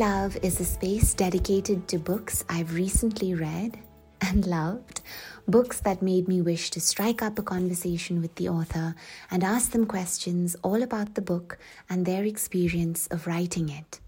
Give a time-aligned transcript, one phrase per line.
[0.00, 3.78] Love is a space dedicated to books I've recently read
[4.22, 5.02] and loved,
[5.46, 8.94] books that made me wish to strike up a conversation with the author
[9.30, 11.58] and ask them questions all about the book
[11.90, 14.00] and their experience of writing it.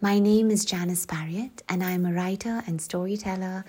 [0.00, 3.62] My name is Janice Pariat, and I'm a writer and storyteller.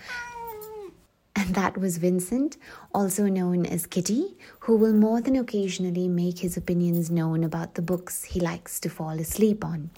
[1.35, 2.55] And that was Vincent,
[2.93, 7.81] also known as Kitty, who will more than occasionally make his opinions known about the
[7.81, 9.89] books he likes to fall asleep on.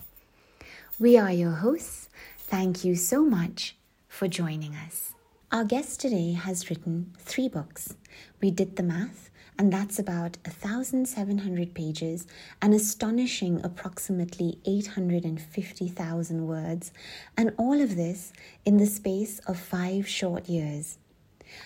[1.01, 2.09] We are your hosts.
[2.37, 3.77] Thank you so much
[4.09, 5.13] for joining us.
[5.49, 7.95] Our guest today has written three books.
[8.41, 12.27] We did the math, and that's about 1,700 pages,
[12.61, 16.91] an astonishing approximately 850,000 words,
[17.37, 18.33] and all of this
[18.65, 20.97] in the space of five short years.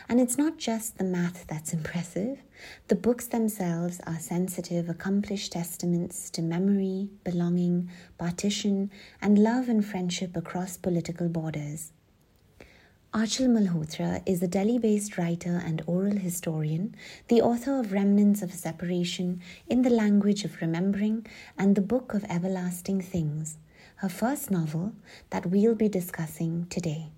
[0.08, 2.38] And it's not just the math that's impressive.
[2.88, 10.36] The books themselves are sensitive, accomplished testaments to memory, belonging, partition, and love and friendship
[10.36, 11.92] across political borders.
[13.14, 16.95] Aanchal Malhotra is a Delhi based writer and oral historian,
[17.28, 22.25] the author of Remnants of Separation in the Language of Remembering and the Book of
[22.27, 23.59] Everlasting Things,
[23.98, 24.94] her first novel
[25.30, 27.11] that we'll be discussing today.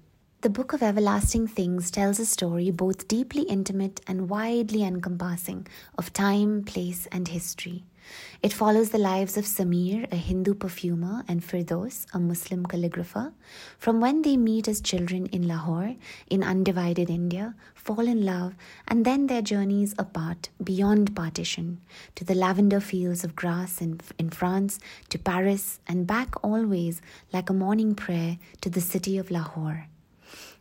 [0.45, 5.65] The Book of Everlasting Things tells a story both deeply intimate and widely encompassing
[5.97, 7.83] of time, place, and history.
[8.43, 13.33] It follows the lives of Samir, a Hindu perfumer, and Firdaus, a Muslim calligrapher,
[13.79, 15.95] from when they meet as children in Lahore,
[16.29, 18.53] in undivided India, fall in love,
[18.87, 21.81] and then their journeys apart beyond partition,
[22.13, 27.01] to the lavender fields of Grasse in, in France, to Paris, and back always
[27.33, 29.87] like a morning prayer to the city of Lahore.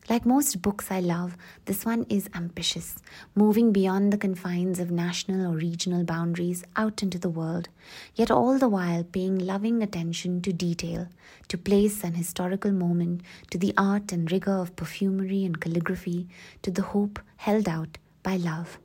[0.08, 2.96] Like most books I love, this one is ambitious,
[3.34, 7.70] moving beyond the confines of national or regional boundaries out into the world,
[8.14, 11.08] yet all the while paying loving attention to detail,
[11.48, 16.28] to place and historical moment, to the art and rigor of perfumery and calligraphy,
[16.60, 18.78] to the hope held out by love.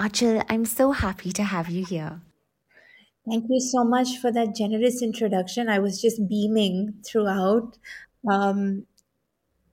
[0.00, 2.20] Aanchal, I'm so happy to have you here.
[3.28, 5.68] Thank you so much for that generous introduction.
[5.68, 7.78] I was just beaming throughout.
[8.28, 8.86] Um,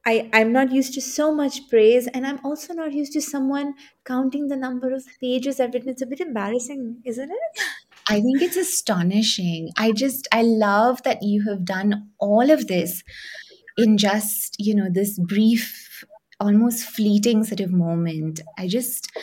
[0.09, 3.75] I, I'm not used to so much praise, and I'm also not used to someone
[4.05, 5.89] counting the number of pages I've written.
[5.89, 7.61] It's a bit embarrassing, isn't it?
[8.09, 9.69] I think it's astonishing.
[9.77, 13.03] I just, I love that you have done all of this
[13.77, 16.03] in just, you know, this brief,
[16.39, 18.41] almost fleeting sort of moment.
[18.57, 19.15] I just,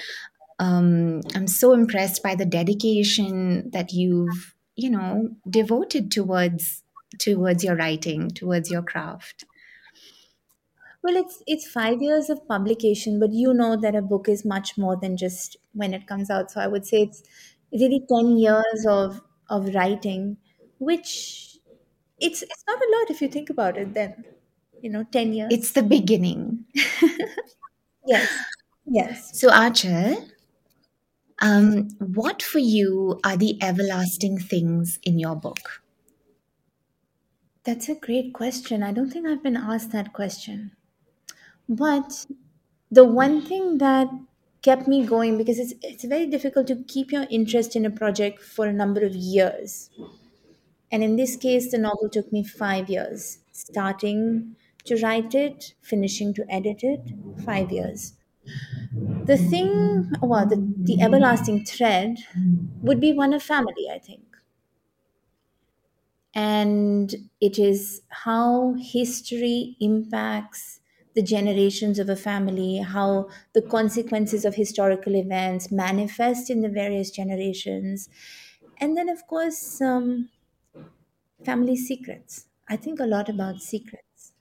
[0.61, 6.85] um, I'm so impressed by the dedication that you've, you know, devoted towards
[7.19, 9.47] towards your writing, towards your craft.
[11.07, 14.77] Well, it's it's five years of publication, but you know that a book is much
[14.77, 16.51] more than just when it comes out.
[16.51, 17.23] So I would say it's
[17.73, 20.37] really ten years of of writing,
[20.81, 21.59] which
[22.19, 23.95] it's it's not a lot if you think about it.
[23.95, 24.25] Then,
[24.83, 25.53] you know, ten years.
[25.53, 26.65] It's the beginning.
[28.05, 28.29] yes,
[28.85, 29.31] yes.
[29.39, 30.29] So Aanchal,
[31.41, 35.85] um, what for you are the everlasting things in your book?
[37.63, 38.83] That's a great question.
[38.83, 40.73] I don't think I've been asked that question.
[41.69, 42.27] But
[42.91, 44.09] the one thing that
[44.63, 48.41] kept me going because it's it's very difficult to keep your interest in a project
[48.43, 49.91] for a number of years.
[50.91, 56.35] And in this case, the novel took me five years, starting to write it, finishing
[56.35, 57.01] to edit it,
[57.45, 58.15] five years.
[59.27, 62.17] The thing, well, the, the everlasting thread
[62.83, 64.23] would be one of family, I think.
[66.35, 70.81] And it is how history impacts
[71.17, 77.11] the generations of a family, how the consequences of historical events manifest in the various
[77.11, 78.09] generations.
[78.79, 80.29] And then, of course, um,
[81.45, 82.47] family secrets.
[82.69, 84.35] I think a lot about secrets.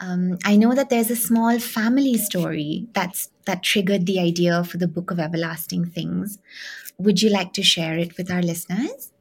[0.00, 4.76] Um, I know that there's a small family story that's that triggered the idea for
[4.78, 6.38] the Book of Everlasting Things.
[6.98, 9.11] Would you like to share it with our listeners?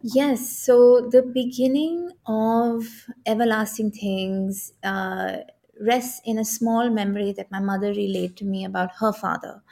[0.00, 0.56] Yes.
[0.58, 5.38] So the beginning of Everlasting Things uh,
[5.80, 9.62] rests in a small memory that my mother relayed to me about her father.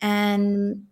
[0.00, 0.86] And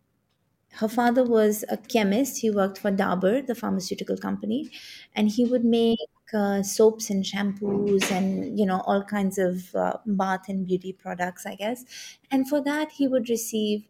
[0.75, 2.39] her father was a chemist.
[2.41, 4.71] He worked for Dabur, the pharmaceutical company,
[5.15, 5.99] and he would make
[6.35, 11.47] uh, soaps and shampoos and you know all kinds of uh, bath and beauty products,
[11.47, 11.85] I guess.
[12.31, 13.89] And for that, he would receive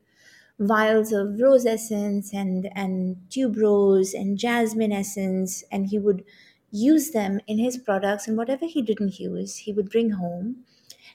[0.58, 6.24] vials of rose essence and and tuberose and jasmine essence and he would
[6.70, 10.64] use them in his products and whatever he didn't use he would bring home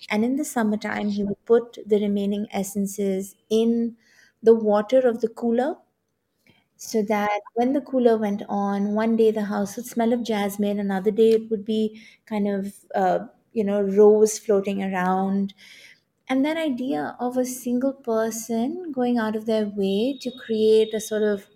[0.10, 3.98] and in the summertime he would put the remaining essences in
[4.44, 5.78] the water of the cooler
[6.76, 10.80] so that when the cooler went on, one day the house would smell of jasmine,
[10.80, 13.20] another day it would be kind of, uh,
[13.54, 15.54] you know, rose floating around.
[16.28, 21.00] And that idea of a single person going out of their way to create a
[21.00, 21.48] sort of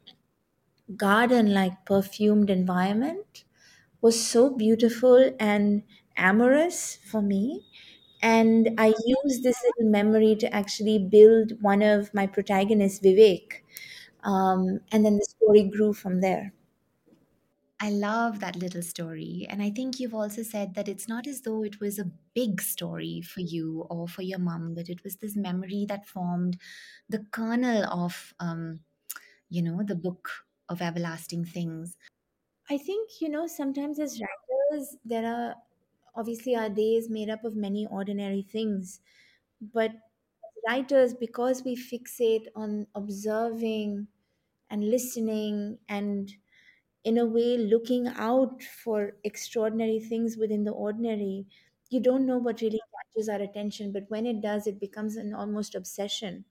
[0.96, 3.44] garden like perfumed environment
[4.02, 5.84] was so beautiful and
[6.18, 7.66] amorous for me.
[8.22, 13.64] And I used this little memory to actually build one of my protagonists, Vivek.
[14.24, 16.54] Um, and then the story grew from there.
[17.80, 19.46] I love that little story.
[19.50, 22.60] And I think you've also said that it's not as though it was a big
[22.62, 26.58] story for you or for your mom, but it was this memory that formed
[27.08, 28.80] the kernel of, um,
[29.50, 30.30] you know, the book
[30.70, 31.98] of everlasting things.
[32.70, 35.56] I think, you know, sometimes as writers, there are
[36.16, 39.02] obviously our days made up of many ordinary things.
[39.62, 39.92] But
[40.68, 44.08] writers, because we fixate on observing
[44.70, 46.34] and listening and
[47.08, 51.48] in a way looking out for extraordinary things within the ordinary,
[51.90, 53.92] you don't know what really catches our attention.
[53.94, 56.46] But when it does, it becomes an almost obsession.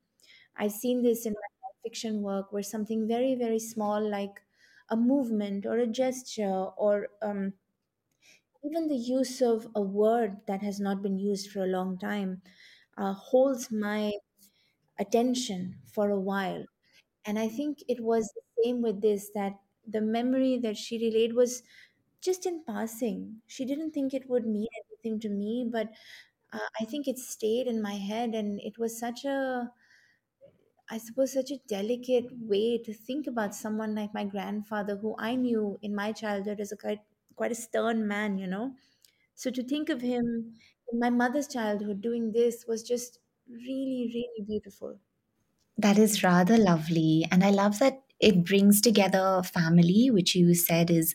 [0.56, 4.42] I've seen this in my fiction work where something very, very small, like
[4.90, 7.54] a movement or a gesture or um,
[8.64, 12.42] even the use of a word that has not been used for a long time,
[12.96, 14.12] uh, holds my
[14.98, 16.66] attention for a while.
[17.26, 21.34] And I think it was the same with this that the memory that she relayed
[21.34, 21.62] was
[22.20, 23.42] just in passing.
[23.46, 25.88] She didn't think it would mean anything to me, but
[26.52, 29.72] uh, I think it stayed in my head, and it was such a
[30.90, 35.34] I suppose, such a delicate way to think about someone like my grandfather, who I
[35.36, 37.02] knew in my childhood as a quite,
[37.36, 38.74] quite a stern man, you know.
[39.34, 40.54] So to think of him
[40.92, 43.18] in my mother's childhood doing this was just
[43.48, 45.00] really, really beautiful.
[45.78, 47.26] That is rather lovely.
[47.30, 51.14] And I love that it brings together family, which you said is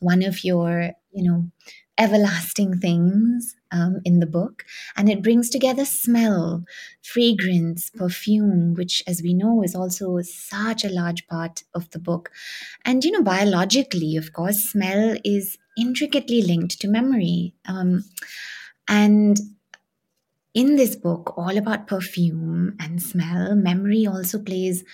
[0.00, 1.50] one of your, you know,
[1.98, 4.64] everlasting things um, in the book.
[4.96, 6.64] And it brings together smell,
[7.02, 12.30] fragrance, perfume, which, as we know, is also such a large part of the book.
[12.84, 17.54] And, you know, biologically, of course, smell is intricately linked to memory.
[17.66, 18.04] Um,
[18.88, 19.38] and
[20.54, 24.84] in this book, all about perfume and smell, memory also plays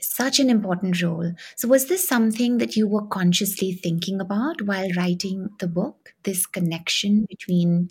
[0.00, 1.32] such an important role.
[1.56, 6.14] So, was this something that you were consciously thinking about while writing the book?
[6.22, 7.90] This connection between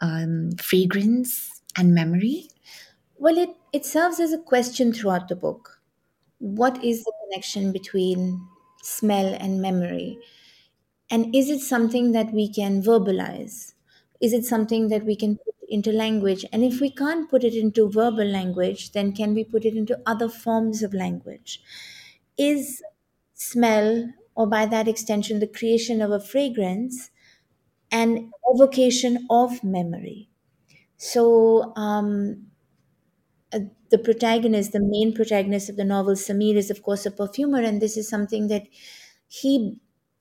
[0.00, 2.48] um, fragrance and memory?
[3.18, 5.80] Well, it, it serves as a question throughout the book.
[6.38, 8.46] What is the connection between
[8.82, 10.18] smell and memory?
[11.10, 13.74] And is it something that we can verbalize?
[14.20, 16.44] Is it something that we can put into language?
[16.52, 20.00] And if we can't put it into verbal language, then can we put it into
[20.06, 21.60] other forms of language?
[22.38, 22.82] Is
[23.34, 27.10] smell, or by that extension, the creation of a fragrance,
[27.92, 30.30] an evocation of memory?
[30.98, 32.46] So, um,
[33.52, 33.60] uh,
[33.90, 37.80] the protagonist, the main protagonist of the novel, Samir, is of course a perfumer, and
[37.80, 38.66] this is something that
[39.28, 39.76] he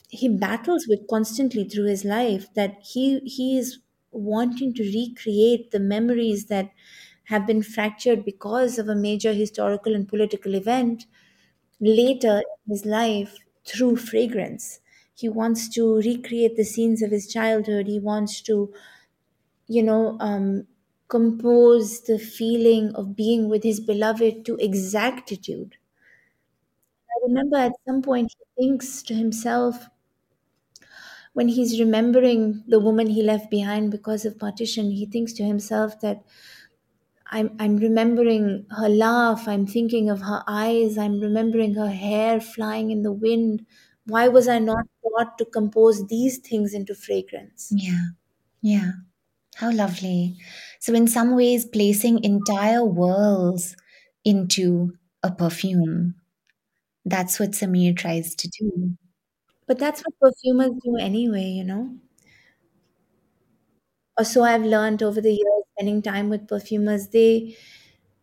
[0.09, 2.47] he battles with constantly through his life.
[2.55, 3.79] That he he is
[4.15, 6.71] wanting to recreate the memories that
[7.25, 11.05] have been fractured because of a major historical and political event
[11.79, 14.79] later in his life through fragrance.
[15.15, 17.87] He wants to recreate the scenes of his childhood.
[17.87, 18.73] He wants to
[19.67, 20.67] you know, um,
[21.07, 25.75] compose the feeling of being with his beloved to exactitude.
[27.09, 29.87] I remember at some point he thinks to himself,
[31.35, 36.01] when he's remembering the woman he left behind because of partition, he thinks to himself
[36.01, 36.23] that
[37.27, 42.89] I'm, I'm remembering her laugh, I'm thinking of her eyes, I'm remembering her hair flying
[42.91, 43.65] in the wind.
[44.05, 47.75] Why was I not taught to compose these things into fragrance?
[47.75, 48.07] Yeah,
[48.61, 48.91] yeah.
[49.55, 50.37] How lovely.
[50.79, 53.75] So, in some ways, placing entire worlds
[54.25, 56.15] into a perfume.
[57.05, 58.97] That's what Samir tries to do.
[59.67, 61.95] But that's what perfumers do anyway, you know?
[64.17, 67.07] or so I've learned over the years spending time with perfumers.
[67.09, 67.55] They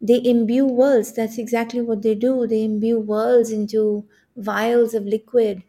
[0.00, 1.12] they imbue worlds.
[1.12, 2.46] That's exactly what they do.
[2.46, 4.04] They imbue worlds into
[4.36, 5.62] vials of liquid,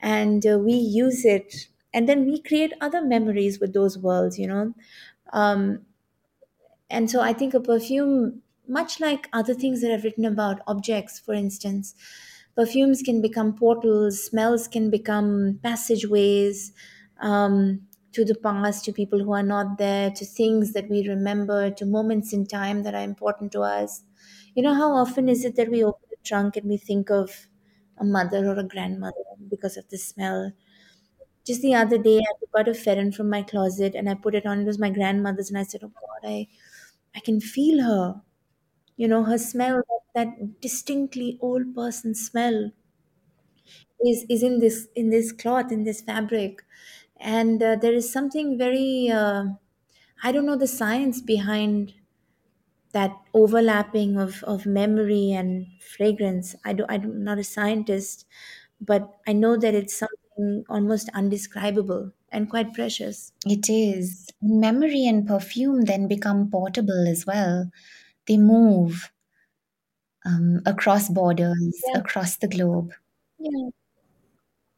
[0.00, 4.38] and uh, we use it, and then we create other memories with those worlds.
[4.38, 4.74] You know,
[5.32, 5.80] um,
[6.88, 11.18] and so I think a perfume, much like other things that I've written about, objects,
[11.18, 11.94] for instance,
[12.60, 16.72] perfumes can become portals, smells can become passageways
[17.20, 17.54] um,
[18.12, 21.86] to the past, to people who are not there, to things that we remember, to
[21.86, 24.02] moments in time that are important to us.
[24.54, 27.46] You know, how often is it that we open the trunk and we think of
[27.98, 30.52] a mother or a grandmother because of the smell.
[31.46, 34.34] Just the other day, I took out a pheran from my closet and I put
[34.34, 34.60] it on.
[34.60, 36.48] It was my grandmother's, and I said, "Oh God, I
[37.16, 38.22] I can feel her.
[39.00, 39.82] You know, her smell,
[40.14, 42.72] that, distinctly old person smell,
[44.04, 46.62] is is in this in this cloth, in this fabric."
[47.18, 49.44] And uh, there is something very uh,
[50.22, 51.94] I don't know the science behind
[52.92, 56.56] that overlapping of, of memory and fragrance.
[56.64, 58.26] I do, I'm not a scientist,
[58.80, 63.32] but I know that it's something almost undescribable and quite precious.
[63.44, 64.28] It is.
[64.40, 67.70] Memory and perfume then become portable as well.
[68.30, 69.12] They move
[70.24, 72.92] um, across borders, Yeah, across the globe.
[73.38, 73.70] yeah,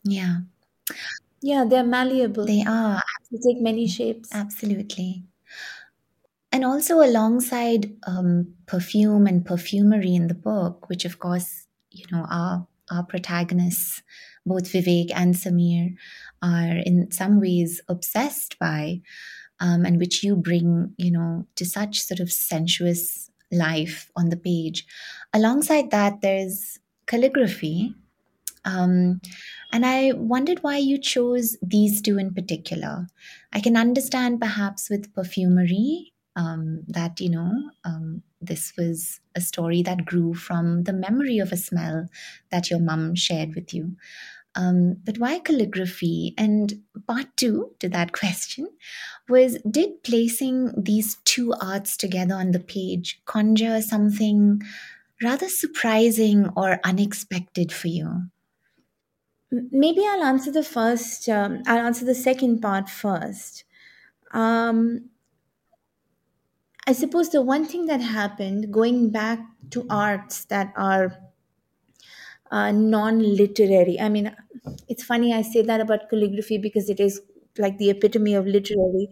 [0.04, 0.40] Yeah,
[1.40, 1.64] yeah.
[1.68, 2.47] They're malleable.
[2.47, 3.02] they are.
[3.30, 4.30] They take many shapes.
[4.32, 5.25] Absolutely.
[6.50, 12.26] And also alongside um, perfume and perfumery in the book, which of course, you know,
[12.30, 14.02] our our protagonists,
[14.44, 15.97] both Vivek and Samir,
[16.42, 19.00] are in some ways obsessed by,
[19.61, 24.37] um, and which you bring, you know, to such sort of sensuous life on the
[24.37, 24.87] page.
[25.32, 27.94] Alongside that, there's calligraphy,
[28.64, 29.21] um,
[29.73, 33.09] and I wondered why you chose these two in particular.
[33.52, 37.50] I can understand perhaps with perfumery um, that, you know,
[37.85, 42.06] um, this was a story that grew from the memory of a smell
[42.50, 43.97] that your mum shared with you.
[44.54, 46.35] Um, but why calligraphy?
[46.37, 48.68] And part two to that question
[49.28, 54.62] was Did placing these two arts together on the page conjure something
[55.23, 58.25] rather surprising or unexpected for you?
[59.50, 61.28] Maybe I'll answer the first.
[61.28, 63.64] Um, I'll answer the second part first.
[64.32, 65.11] Um,
[66.87, 69.40] I suppose the one thing that happened, going back
[69.71, 71.16] to arts that are
[72.52, 74.00] uh, non-literary.
[74.00, 74.37] I mean,
[74.88, 77.23] it's funny I say that about calligraphy because it is
[77.59, 79.11] like the epitome of literary,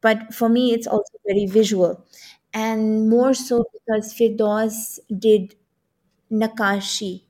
[0.00, 2.04] but for me, it's also very visual,
[2.54, 5.54] and more so because Firdaus did
[6.30, 7.24] nakashi,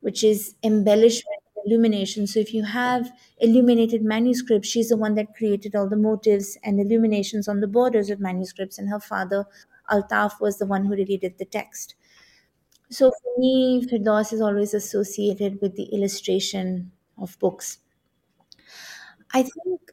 [0.00, 2.26] which is embellishment, illumination.
[2.26, 6.80] So if you have illuminated manuscripts, she's the one that created all the motifs and
[6.80, 9.46] illuminations on the borders of manuscripts, and her father
[9.90, 11.94] Altaf was the one who really did the text.
[12.90, 17.78] So for me, Firdaus is always associated with the illustration of books.
[19.34, 19.92] I think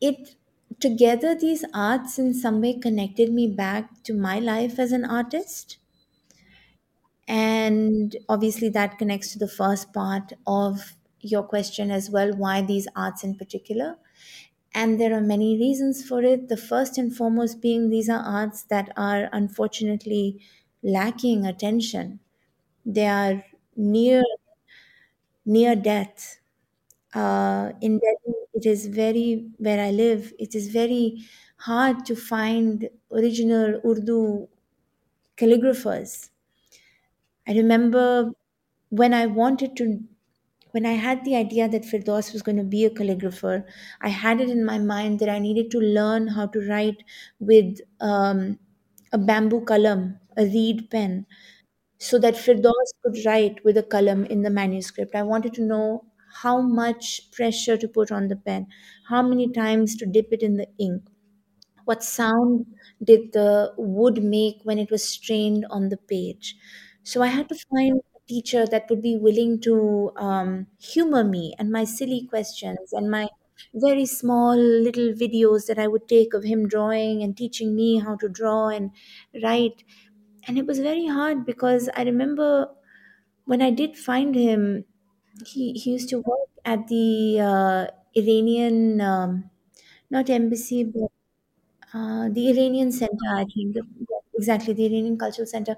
[0.00, 0.34] it
[0.80, 5.78] together these arts in some way connected me back to my life as an artist.
[7.26, 12.88] And obviously that connects to the first part of your question as well, why these
[12.96, 13.98] arts in particular.
[14.74, 16.48] And there are many reasons for it.
[16.48, 20.40] The first and foremost being these are arts that are unfortunately
[20.82, 22.20] lacking attention.
[22.86, 23.44] They are
[23.76, 24.22] near
[25.44, 26.38] near death.
[27.14, 31.24] Uh, in Delhi, it is very, where I live, it is very
[31.58, 34.48] hard to find original Urdu
[35.36, 36.30] calligraphers.
[37.46, 38.30] I remember
[38.90, 40.02] when I wanted to,
[40.72, 43.64] when I had the idea that Firdaus was going to be a calligrapher,
[44.00, 47.02] I had it in my mind that I needed to learn how to write
[47.40, 48.58] with um,
[49.12, 51.26] a bamboo kalam, a reed pen,
[51.98, 55.14] so that Firdaus could write with a kalam in the manuscript.
[55.14, 56.04] I wanted to know
[56.42, 58.66] how much pressure to put on the pen,
[59.08, 61.02] how many times to dip it in the ink,
[61.84, 62.66] what sound
[63.02, 66.56] did the wood make when it was strained on the page.
[67.02, 71.54] So I had to find a teacher that would be willing to um, humor me
[71.58, 73.28] and my silly questions and my
[73.74, 78.16] very small little videos that I would take of him drawing and teaching me how
[78.16, 78.90] to draw and
[79.42, 79.82] write
[80.48, 82.70] and it was very hard because I remember
[83.46, 84.84] when I did find him,
[85.46, 87.86] he, he used to work at the uh,
[88.16, 89.50] Iranian, um,
[90.10, 91.10] not embassy, but
[91.94, 93.76] uh, the Iranian Center, I think.
[94.34, 95.76] Exactly, the Iranian Cultural Center.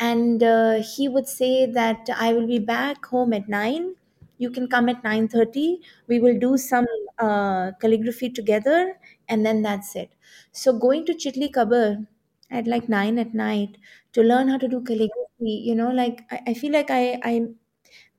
[0.00, 3.94] And uh, he would say that I will be back home at 9.
[4.38, 5.80] You can come at 9.30.
[6.06, 6.86] We will do some
[7.18, 8.98] uh, calligraphy together
[9.28, 10.10] and then that's it.
[10.52, 12.06] So going to Chitli Qabar
[12.50, 13.76] at like 9 at night
[14.12, 17.48] to learn how to do calligraphy, you know, like I, I feel like I, I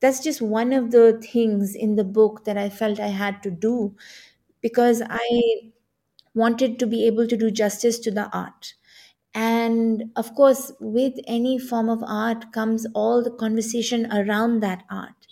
[0.01, 3.51] that's just one of the things in the book that I felt I had to
[3.51, 3.95] do
[4.61, 5.71] because I
[6.33, 8.73] wanted to be able to do justice to the art.
[9.33, 15.27] And of course, with any form of art comes all the conversation around that art.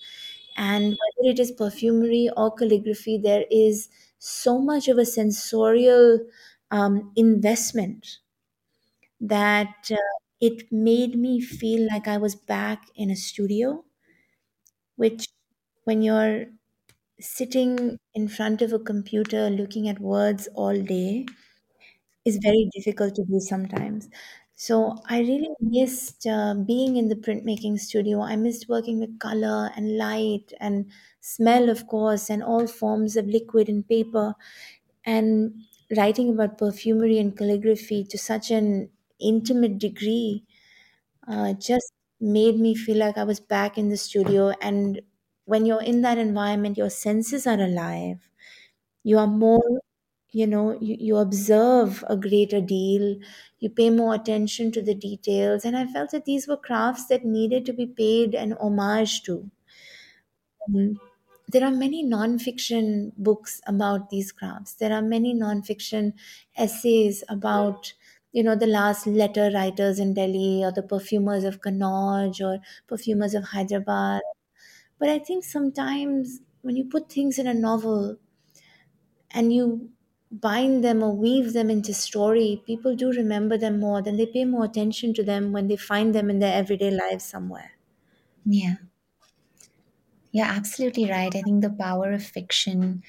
[0.57, 3.89] And whether it is perfumery or calligraphy, there is
[4.19, 6.19] so much of a sensorial
[6.71, 8.19] um, investment
[9.21, 9.97] that uh,
[10.41, 13.85] it made me feel like I was back in a studio
[14.95, 15.27] which
[15.85, 16.45] when you're
[17.19, 21.25] sitting in front of a computer looking at words all day
[22.25, 24.09] is very difficult to do sometimes.
[24.55, 28.21] So I really missed uh, being in the printmaking studio.
[28.21, 33.27] I missed working with color and light and smell, of course, and all forms of
[33.27, 34.33] liquid and paper,
[35.05, 35.53] and
[35.95, 40.43] writing about perfumery and calligraphy to such an intimate degree
[41.27, 44.51] uh, just made me feel like I was back in the studio.
[44.61, 45.01] And
[45.45, 48.29] when you're in that environment, your senses are alive.
[49.03, 49.81] You are more,
[50.31, 53.17] you know, you, you observe a greater deal,
[53.59, 55.65] you pay more attention to the details.
[55.65, 59.49] And I felt that these were crafts that needed to be paid an homage to.
[60.67, 60.99] Um,
[61.49, 64.73] there are many non-fiction books about these crafts.
[64.73, 66.13] There are many non-fiction
[66.57, 67.93] essays about,
[68.31, 73.33] you know, the last letter writers in Delhi or the perfumers of Kannauj or perfumers
[73.33, 74.21] of Hyderabad.
[74.99, 78.17] But I think sometimes when you put things in a novel
[79.31, 79.91] and you
[80.31, 84.43] bind them or weave them into story, people do remember them more, then they pay
[84.45, 87.71] more attention to them when they find them in their everyday lives somewhere.
[88.45, 88.77] Yeah.
[90.31, 91.33] Yeah, absolutely right.
[91.35, 93.03] I think the power of fiction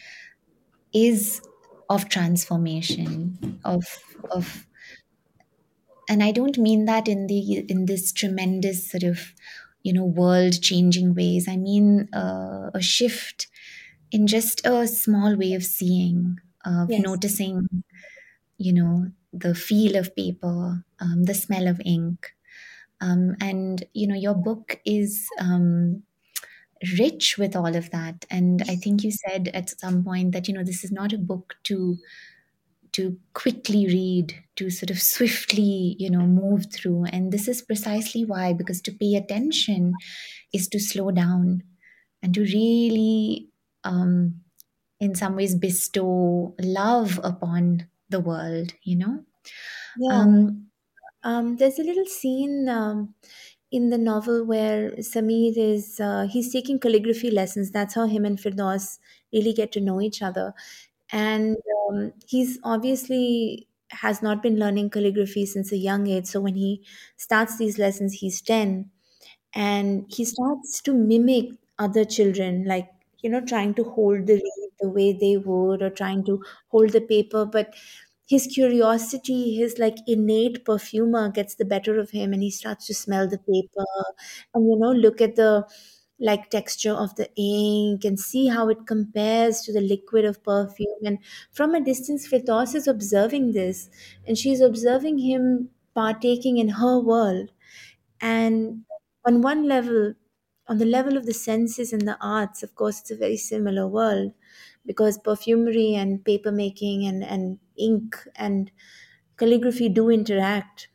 [0.94, 1.42] is
[1.90, 3.84] of transformation, of
[4.32, 4.67] of
[6.08, 9.34] and I don't mean that in the in this tremendous sort of
[9.82, 11.48] you know world changing ways.
[11.48, 13.48] I mean uh, a shift
[14.12, 16.98] in just a small way of seeing, of Yes.
[16.98, 17.68] noticing,
[18.58, 22.34] you know, the feel of paper, um, the smell of ink,
[23.00, 25.28] um, and you know, your book is.
[25.40, 26.04] Um,
[26.98, 30.54] rich with all of that and i think you said at some point that you
[30.54, 31.96] know this is not a book to
[32.92, 38.24] to quickly read to sort of swiftly you know move through and this is precisely
[38.24, 39.98] why because to pay attention
[40.52, 41.62] is to slow down
[42.22, 43.50] and to really
[43.84, 44.40] um
[45.00, 49.24] in some ways bestow love upon the world you know
[49.94, 50.24] Yeah.
[50.24, 50.70] um
[51.24, 53.14] Um, there's a little scene um,
[53.70, 57.70] in the novel where Samir is uh, he's taking calligraphy lessons.
[57.72, 58.98] That's how him and Firdaus
[59.32, 60.54] really get to know each other.
[61.12, 61.56] And
[61.90, 66.26] um, he's obviously has not been learning calligraphy since a young age.
[66.26, 66.84] So when he
[67.16, 68.90] starts these lessons, he's 10
[69.54, 72.88] and he starts to mimic other children like
[73.22, 76.90] you know trying to hold the reed the way they would or trying to hold
[76.90, 77.72] the paper but
[78.28, 82.94] his curiosity his like innate perfumer gets the better of him and he starts to
[82.94, 83.86] smell the paper
[84.54, 85.64] and you know look at the
[86.20, 90.98] like texture of the ink and see how it compares to the liquid of perfume
[91.04, 91.18] and
[91.52, 93.88] from a distance Firdaus is observing this
[94.26, 97.50] and she's observing him partaking in her world
[98.20, 98.84] and
[99.26, 100.14] on one level,
[100.68, 103.86] on the level of the senses and the arts, of course, it's a very similar
[103.86, 104.32] world
[104.86, 108.70] because perfumery and paper making and, and ink and
[109.38, 110.88] calligraphy do interact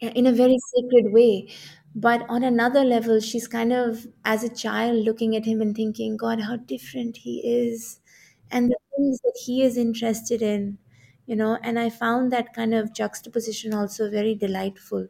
[0.00, 1.48] in a very sacred way.
[1.94, 6.16] But on another level, she's kind of, as a child, looking at him and thinking,
[6.16, 8.00] God, how different he is,
[8.50, 10.78] and the things that he is interested in,
[11.26, 11.58] you know.
[11.62, 15.08] And I found that kind of juxtaposition also very delightful.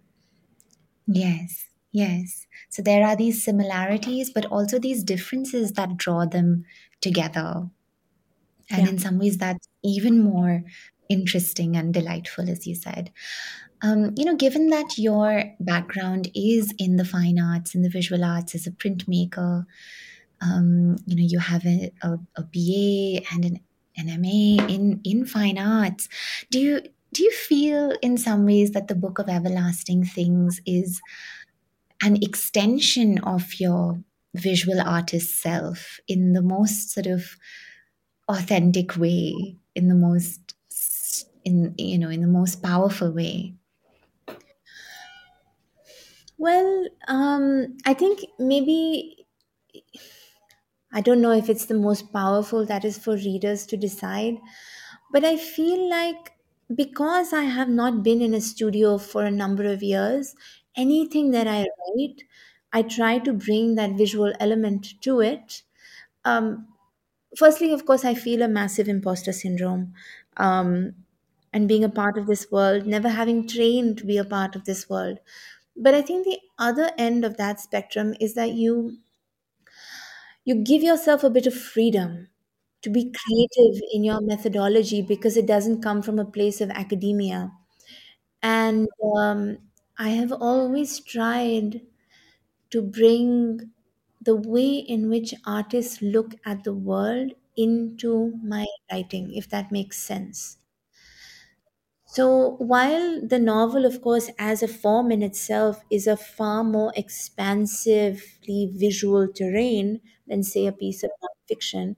[1.07, 6.65] yes yes so there are these similarities but also these differences that draw them
[7.01, 7.69] together
[8.71, 8.89] and Yeah.
[8.89, 10.63] in some ways that's even more
[11.09, 13.13] interesting and delightful as you said
[13.85, 18.25] um, you know given that your background is in the fine arts in the visual
[18.25, 19.67] arts as a printmaker
[20.41, 23.61] um, you know you have a, a, ba and an,
[23.97, 26.09] an ma in in fine arts
[26.51, 26.81] do you
[27.13, 31.01] do you feel in some ways that the book of everlasting things is
[32.03, 34.03] an extension of your
[34.35, 37.37] visual artist self in the most sort of
[38.29, 40.55] authentic way in the most
[41.45, 43.55] in you know in the most powerful way
[46.45, 49.27] Well, um, I think maybe
[50.93, 54.39] I don't know if it's the most powerful, that is for readers to decide.
[55.13, 56.33] But I feel like
[56.75, 60.35] because I have not been in a studio for a number of years,
[60.77, 62.23] anything that I write,
[62.73, 65.63] I try to bring that visual element to it.
[66.25, 66.69] Um,
[67.37, 69.95] firstly, of course, I feel a massive imposter syndrome.
[70.37, 70.95] Um,
[71.53, 74.65] and being a part of this world, never having trained to be a part of
[74.65, 75.21] this world.
[75.77, 78.99] But I think the other end of that spectrum is that you
[80.45, 82.29] you give yourself a bit of freedom
[82.83, 87.51] to be creative in your methodology because it doesn't come from a place of academia.
[88.43, 89.59] And um,
[89.99, 91.83] I have always tried
[92.71, 93.73] to bring
[94.23, 99.99] the way in which artists look at the world into my writing, if that makes
[100.03, 100.59] sense.
[102.15, 106.93] So, while the novel, of course, as a form in itself is a far more
[106.97, 111.97] expansively visual terrain than, say, a piece of nonfiction,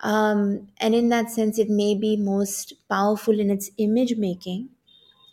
[0.00, 4.70] um, and in that sense, it may be most powerful in its image making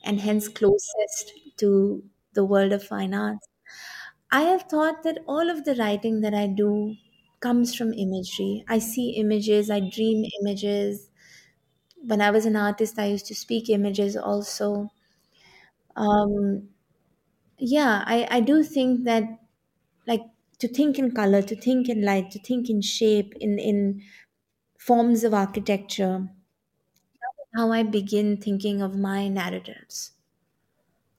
[0.03, 3.47] and hence closest to the world of fine arts.
[4.31, 6.95] I have thought that all of the writing that I do
[7.39, 8.63] comes from imagery.
[8.67, 11.09] I see images, I dream images.
[12.05, 14.91] When I was an artist, I used to speak images also.
[15.95, 16.69] Um,
[17.59, 19.23] yeah, I, I do think that
[20.07, 20.23] like
[20.59, 24.03] to think in color, to think in light, to think in shape, in in
[24.79, 26.29] forms of architecture,
[27.55, 30.11] how I begin thinking of my narratives.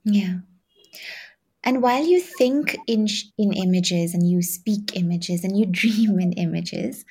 [0.05, 0.39] Yeah.
[1.65, 6.31] And while you think in in images and you speak images and you dream in
[6.33, 7.03] images,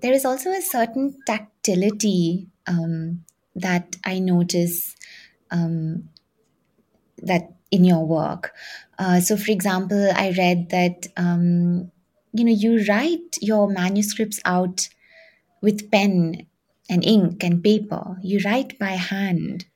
[0.00, 3.24] there is also a certain tactility um,
[3.56, 4.94] that I notice
[5.50, 6.08] um,
[7.18, 8.54] that in your work.
[8.98, 11.90] Uh, so, for example, I read that um,
[12.32, 14.88] you know you write your manuscripts out
[15.60, 16.46] with pen
[16.88, 18.18] and ink and paper.
[18.22, 19.66] You write by hand,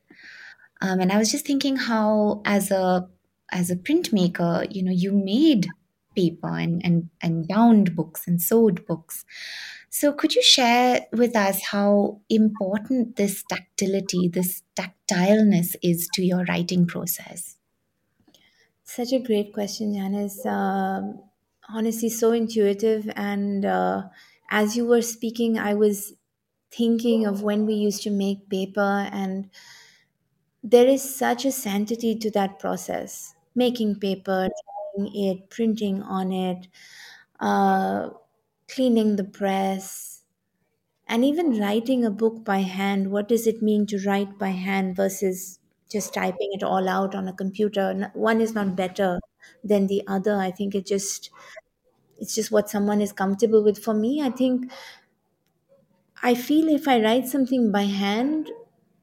[0.80, 3.08] um, and I was just thinking how, as a
[3.52, 5.68] as a printmaker, you know, you made
[6.16, 9.24] paper and and and bound books and sewed books.
[9.90, 16.44] So, could you share with us how important this tactility, this tactileness, is to your
[16.44, 17.56] writing process?
[18.84, 20.44] Such a great question, Janice.
[20.46, 21.20] Um
[21.72, 23.10] honestly, so intuitive.
[23.16, 24.02] And uh,
[24.50, 26.14] as you were speaking, I was
[26.70, 29.50] thinking of when we used to make paper, and
[30.62, 36.68] there is such a sanctity to that process making paper, drying it, printing on it,
[37.40, 38.10] uh,
[38.68, 40.22] cleaning the press,
[41.08, 43.10] and even writing a book by hand.
[43.10, 45.58] What does it mean to write by hand versus
[45.90, 48.10] just typing it all out on a computer?
[48.14, 49.20] One is not better
[49.64, 50.36] than the other.
[50.36, 51.30] I think it just
[52.18, 53.82] it's just what someone is comfortable with.
[53.82, 54.70] For me, I think
[56.22, 58.50] I feel if I write something by hand,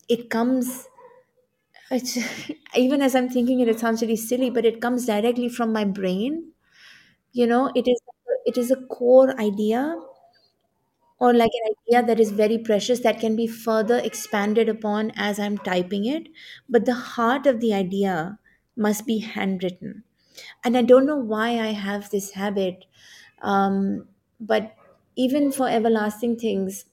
[0.08, 0.88] it comes
[1.92, 2.18] it's,
[2.76, 5.86] even as I'm thinking it, it sounds really silly, but it comes directly from my
[5.86, 6.52] brain.
[7.34, 8.02] You know, it is
[8.46, 9.98] it is a core idea
[11.20, 15.40] or like an idea that is very precious that can be further expanded upon as
[15.40, 16.28] I'm typing it.
[16.70, 18.38] But the heart of the idea
[18.76, 20.04] must be handwritten.
[20.64, 22.86] And I don't know why I have this habit.
[23.42, 24.08] Um,
[24.40, 24.76] but
[25.16, 26.86] even for everlasting things,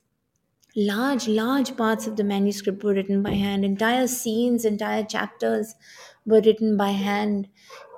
[0.76, 3.64] large large parts of the manuscript were written by hand.
[3.64, 5.74] Entire scenes entire chapters
[6.26, 7.48] were written by hand.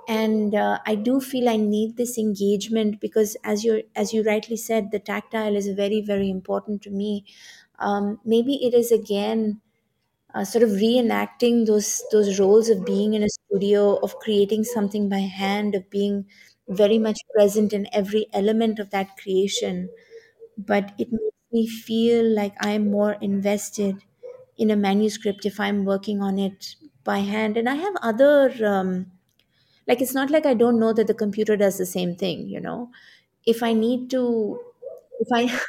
[0.08, 4.56] And uh, i do feel i need this engagement because as you as you rightly
[4.56, 7.24] said the tactile is very very important to me.
[7.78, 9.60] Um, maybe it is again
[10.34, 15.08] uh, sort of reenacting those those roles of being in a studio of creating something
[15.08, 16.26] by hand of being
[16.68, 19.88] very much present in every element of that creation.
[20.58, 24.04] But it makes me feel like I'm more invested
[24.58, 27.56] in a manuscript if I'm working on it by hand.
[27.56, 29.12] And I have other, um,
[29.88, 32.60] like, it's not like I don't know that the computer does the same thing, you
[32.60, 32.90] know.
[33.46, 34.60] If I need to,
[35.20, 35.60] if I,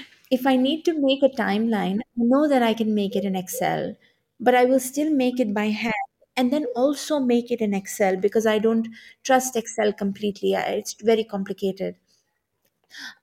[0.30, 3.36] if I need to make a timeline, I know that I can make it in
[3.36, 3.96] Excel,
[4.40, 5.94] but I will still make it by hand.
[6.36, 8.88] And then also make it in Excel because I don't
[9.22, 10.54] trust Excel completely.
[10.54, 11.96] It's very complicated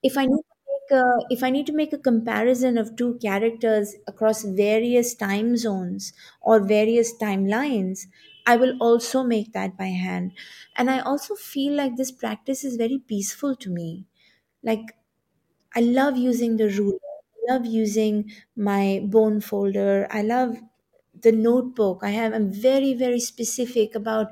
[0.04, 0.44] if i need
[1.30, 6.60] if i need to make a comparison of two characters across various time zones or
[6.60, 8.06] various timelines
[8.46, 10.32] i will also make that by hand
[10.76, 14.06] and i also feel like this practice is very peaceful to me
[14.64, 14.96] like
[15.76, 17.00] I love using the ruler.
[17.50, 20.08] I love using my bone folder.
[20.12, 20.58] I love
[21.22, 22.00] the notebook.
[22.04, 24.28] I have I'm very, very specific about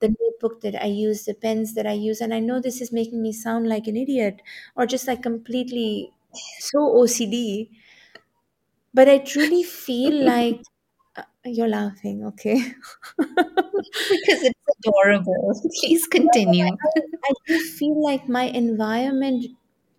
[0.00, 2.20] the notebook that I use, the pens that I use.
[2.20, 4.42] And I know this is making me sound like an idiot
[4.76, 6.12] or just like completely
[6.60, 7.70] so OCD.
[8.94, 10.62] But I truly feel like
[11.16, 12.74] uh, you're laughing, okay?
[14.10, 15.60] because it's adorable.
[15.80, 16.76] Please continue.
[17.24, 19.46] I do feel like my environment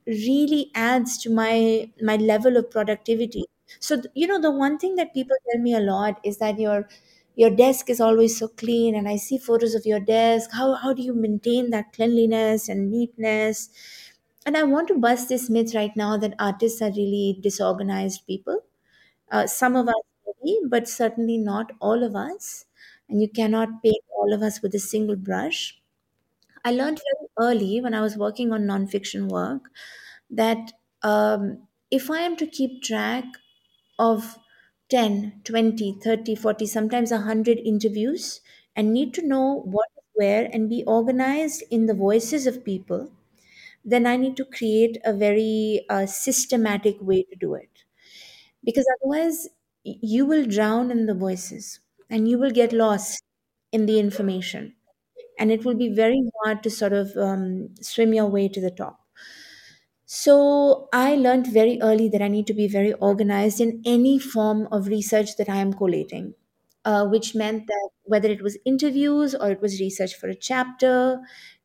[0.05, 3.45] really adds to my my level of productivity.
[3.79, 6.60] So th- you know the one thing that people tell me a lot is that
[6.60, 6.88] your
[7.38, 10.52] your desk is always so clean and I see photos of your desk.
[10.54, 13.69] How how do you maintain that cleanliness and neatness?
[14.45, 18.62] And I want to bust this myth right now that artists are really disorganized people.
[19.32, 19.95] Uh, some of us
[20.28, 22.65] maybe, but certainly not all of us.
[23.10, 25.82] And you cannot paint all of us with a single brush
[26.63, 29.71] I learned very early when I was working on nonfiction work
[30.30, 30.73] that
[31.04, 33.26] um, if I am to keep track
[34.00, 34.38] of
[34.89, 38.41] 10, 20, 30, 40, sometimes 100 interviews
[38.76, 43.12] and need to know what where and be organized in the voices of people,
[43.86, 47.69] then I need to create a very uh, systematic way to do it.
[48.63, 49.50] Because otherwise,
[49.84, 53.23] you will drown in the voices and you will get lost
[53.71, 54.76] in the information.
[55.39, 58.71] And it will be very hard to sort of um, swim your way to the
[58.71, 59.07] top.
[60.10, 64.67] So I learned very early that I need to be very organized in any form
[64.72, 66.34] of research that I am collating,
[66.86, 71.20] uh, which meant that whether it was interviews or it was research for a chapter,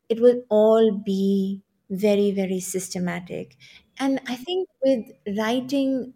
[0.09, 3.55] it would all be very, very systematic.
[3.99, 5.05] And I think with
[5.37, 6.13] writing,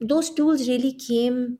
[0.00, 1.58] those tools really came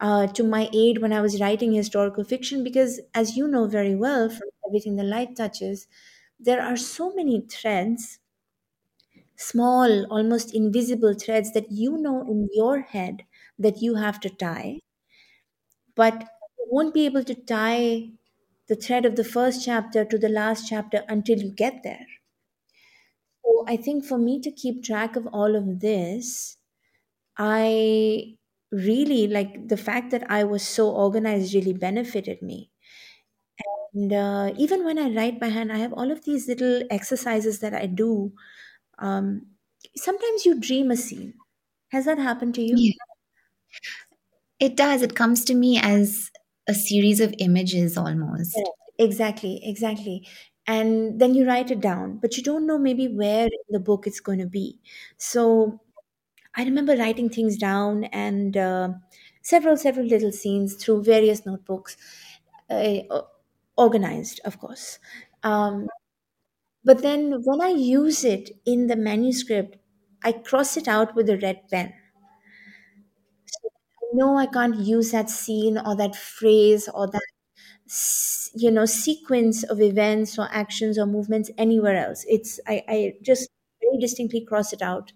[0.00, 3.94] uh, to my aid when I was writing historical fiction because, as you know very
[3.94, 5.86] well from everything the light touches,
[6.40, 8.18] there are so many threads
[9.40, 13.24] small, almost invisible threads that you know in your head
[13.58, 14.80] that you have to tie,
[15.94, 16.24] but
[16.66, 18.10] won't be able to tie
[18.66, 22.06] the thread of the first chapter to the last chapter until you get there.
[23.44, 26.56] So I think for me to keep track of all of this,
[27.38, 28.36] I
[28.72, 32.70] really like the fact that I was so organized really benefited me.
[33.94, 37.60] And uh, even when I write by hand, I have all of these little exercises
[37.60, 38.32] that I do.
[39.00, 39.48] Um,
[39.96, 41.34] sometimes you dream a scene.
[41.92, 42.78] Has that happened to you?
[42.78, 42.92] Yeah,
[44.58, 45.02] it does.
[45.02, 46.30] It comes to me as
[46.68, 48.54] a series of images almost.
[48.54, 48.76] Correct.
[48.98, 50.26] Exactly, exactly.
[50.66, 54.06] And then you write it down, but you don't know maybe where in the book
[54.06, 54.78] it's going to be.
[55.16, 55.80] So
[56.56, 58.90] I remember writing things down and uh,
[59.42, 61.96] several, several little scenes through various notebooks,
[62.70, 63.00] uh,
[63.76, 64.98] organized, of course.
[65.44, 65.88] Um,
[66.84, 69.76] but then when I use it in the manuscript,
[70.24, 71.92] I cross it out with a red pen.
[73.46, 73.68] So
[74.02, 77.22] I know I can't use that scene or that phrase or that
[78.54, 82.24] you know sequence of events or actions or movements anywhere else.
[82.28, 83.48] It's i, I just
[83.80, 85.12] very distinctly cross it out.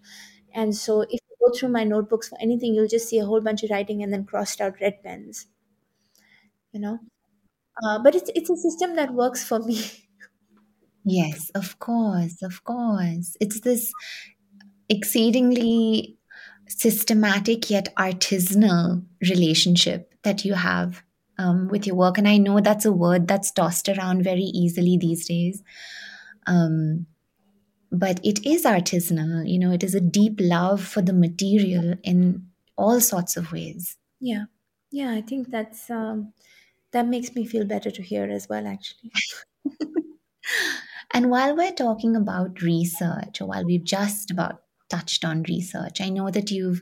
[0.53, 3.41] And so if you go through my notebooks for anything you'll just see a whole
[3.41, 5.47] bunch of writing and then crossed out red pens
[6.71, 6.99] you know?
[7.83, 9.81] Uh, but it's it's a system that works for me
[11.05, 13.37] Yes, of course, of course.
[13.39, 13.93] It's this
[14.89, 16.17] exceedingly
[16.67, 21.03] systematic yet artisanal relationship that you have
[21.37, 22.17] um, with your work.
[22.17, 25.61] And I know that's a word that's tossed around very easily these days.
[26.47, 27.05] Um,
[27.91, 32.47] but it is artisanal, you know, it is a deep love for the material in
[32.77, 33.97] all sorts of ways.
[34.19, 34.45] yeah
[34.91, 36.33] yeah i think that's um,
[36.91, 39.11] that makes me feel better to hear as well actually
[41.13, 46.09] And while we're talking about research, or while we've just about touched on research, I
[46.09, 46.81] know that you've,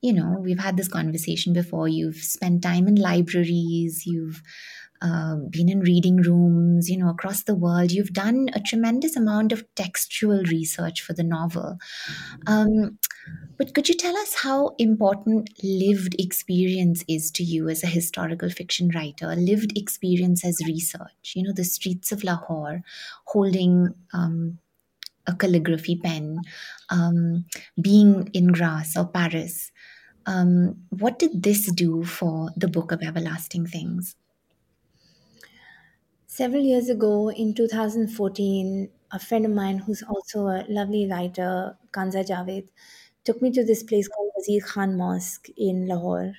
[0.00, 1.88] you know, we've had this conversation before.
[1.88, 4.42] You've spent time in libraries, you've
[5.02, 7.92] uh, been in reading rooms, you know, across the world.
[7.92, 11.78] You've done a tremendous amount of textual research for the novel.
[12.46, 12.98] Um,
[13.58, 18.50] but could you tell us how important lived experience is to you as a historical
[18.50, 19.34] fiction writer?
[19.34, 22.82] Lived experience as research, you know, the streets of Lahore,
[23.24, 24.58] holding um,
[25.26, 26.40] a calligraphy pen,
[26.90, 27.44] um,
[27.80, 29.72] being in Grasse or Paris.
[30.26, 34.16] Um, what did this do for the Book of Everlasting Things?
[36.38, 42.22] Several years ago, in 2014, a friend of mine who's also a lovely writer, Kanza
[42.30, 42.68] Javed,
[43.24, 46.34] took me to this place called Wazir Khan Mosque in Lahore.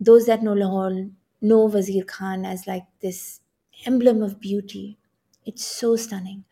[0.00, 1.10] Those that know Lahore
[1.42, 3.40] know Wazir Khan as like this
[3.86, 4.98] emblem of beauty.
[5.44, 6.44] It's so stunning.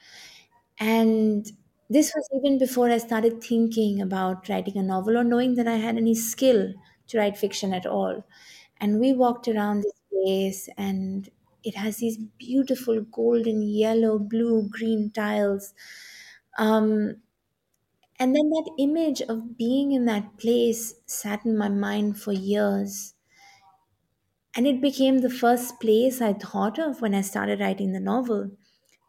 [0.78, 1.50] And
[1.90, 5.76] this was even before I started thinking about writing a novel or knowing that I
[5.76, 6.72] had any skill
[7.08, 8.24] to write fiction at all.
[8.80, 11.28] And we walked around this place, and
[11.64, 15.74] it has these beautiful golden, yellow, blue, green tiles.
[16.58, 17.22] Um,
[18.18, 23.14] and then that image of being in that place sat in my mind for years.
[24.56, 28.52] And it became the first place I thought of when I started writing the novel.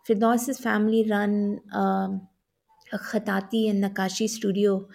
[0.08, 2.28] Firdaus's family run um,
[2.94, 4.88] a Khatati and Nakashi studio,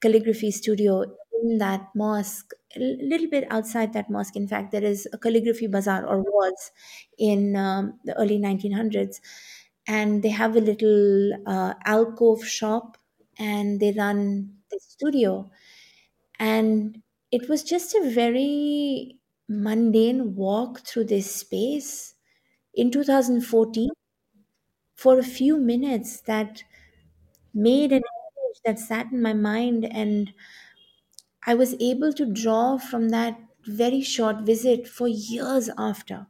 [0.00, 4.36] calligraphy studio in that mosque, a little bit outside that mosque.
[4.36, 6.70] In fact, there is a calligraphy bazaar or was
[7.18, 9.20] in um, the early 1900s.
[9.86, 12.98] And they have a little uh, alcove shop
[13.38, 15.50] and they run the studio.
[16.38, 22.14] And it was just a very mundane walk through this space
[22.74, 23.90] in 2014
[24.96, 26.64] for a few minutes that
[27.54, 30.32] made an image that sat in my mind and
[31.48, 36.28] I was able to draw from that very short visit for years after,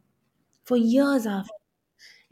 [0.64, 1.52] for years after.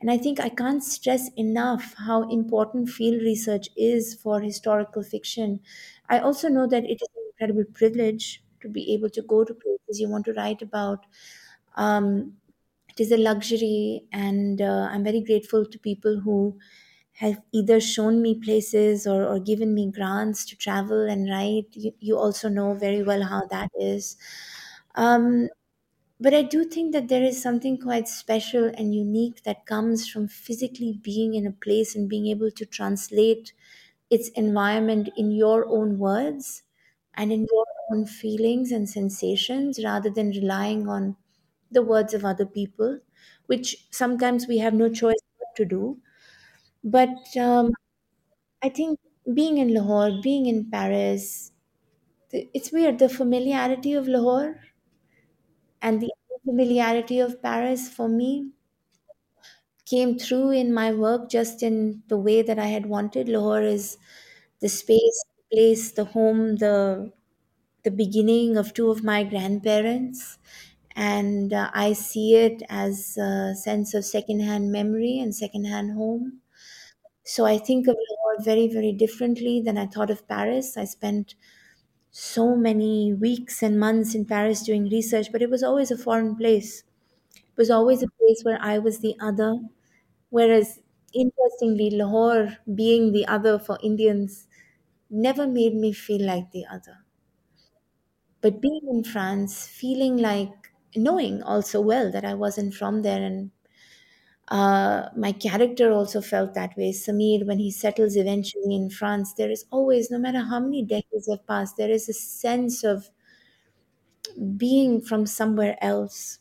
[0.00, 5.60] And I think I can't stress enough how important field research is for historical fiction.
[6.08, 9.54] I also know that it is an incredible privilege to be able to go to
[9.54, 11.06] places you want to write about.
[11.76, 12.36] Um,
[12.88, 16.58] it is a luxury, and uh, I'm very grateful to people who
[17.16, 21.66] have either shown me places or, or given me grants to travel and write.
[21.72, 24.16] You, you also know very well how that is.
[24.94, 25.48] Um,
[26.20, 30.28] but I do think that there is something quite special and unique that comes from
[30.28, 33.52] physically being in a place and being able to translate
[34.10, 36.62] its environment in your own words
[37.14, 41.16] and in your own feelings and sensations rather than relying on
[41.70, 43.00] the words of other people,
[43.46, 46.00] which sometimes we have no choice but to do.
[46.86, 47.72] But um,
[48.62, 49.00] I think
[49.34, 51.52] being in Lahore, being in Paris,
[52.32, 52.98] it's weird.
[53.00, 54.60] The familiarity of Lahore
[55.80, 56.12] and the
[56.44, 58.50] familiarity of Paris for me
[59.86, 63.28] came through in my work just in the way that I had wanted.
[63.28, 63.96] Lahore is
[64.60, 67.12] the space, the place, the home, the
[67.84, 70.38] the beginning of two of my grandparents,
[70.96, 76.42] and uh, I see it as a sense of secondhand memory and secondhand home.
[77.26, 80.76] So I think of Lahore very, very differently than I thought of Paris.
[80.78, 81.34] I spent
[82.10, 86.36] so many weeks and months in Paris doing research, but it was always a foreign
[86.36, 86.84] place.
[87.36, 89.60] It was always a place where I was the other.
[90.30, 90.80] Whereas,
[91.14, 94.48] interestingly, Lahore, being the other for Indians,
[95.10, 97.04] never made me feel like the other.
[98.40, 103.50] But being in France, feeling like knowing also well that I wasn't from there and
[104.48, 106.92] uh, my character also felt that way.
[106.92, 111.28] Samir, when he settles eventually in France, there is always, no matter how many decades
[111.28, 113.10] have passed, there is a sense of
[114.56, 116.38] being from somewhere else.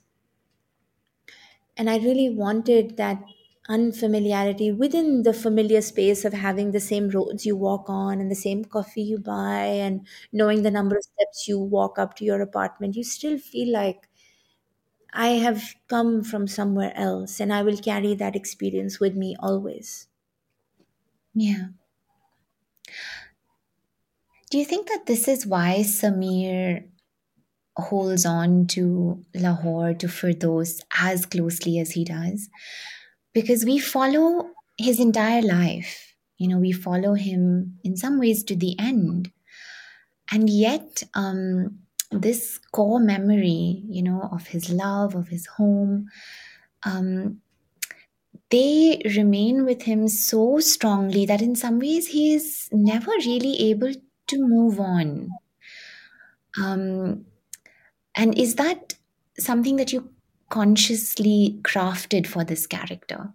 [1.77, 3.23] And I really wanted that
[3.67, 8.35] unfamiliarity within the familiar space of having the same roads you walk on and the
[8.35, 12.41] same coffee you buy and knowing the number of steps you walk up to your
[12.41, 12.95] apartment.
[12.95, 14.07] You still feel like
[15.15, 20.07] I have come from somewhere else and I will carry that experience with me always.
[21.33, 21.67] Yeah.
[24.49, 26.87] Do you think that this is why Samir
[27.77, 32.49] holds on to Lahore, to Firdaus as closely as he does?
[33.33, 36.13] Because we follow his entire life.
[36.37, 39.31] You know, we follow him in some ways to the end.
[40.31, 41.79] And yet, um,
[42.19, 46.07] this core memory, you know, of his love, of his home,
[46.83, 47.41] um,
[48.49, 53.93] they remain with him so strongly that in some ways he is never really able
[54.27, 55.29] to move on.
[56.61, 57.25] Um,
[58.15, 58.93] and is that
[59.37, 60.09] something that you
[60.49, 63.33] consciously crafted for this character?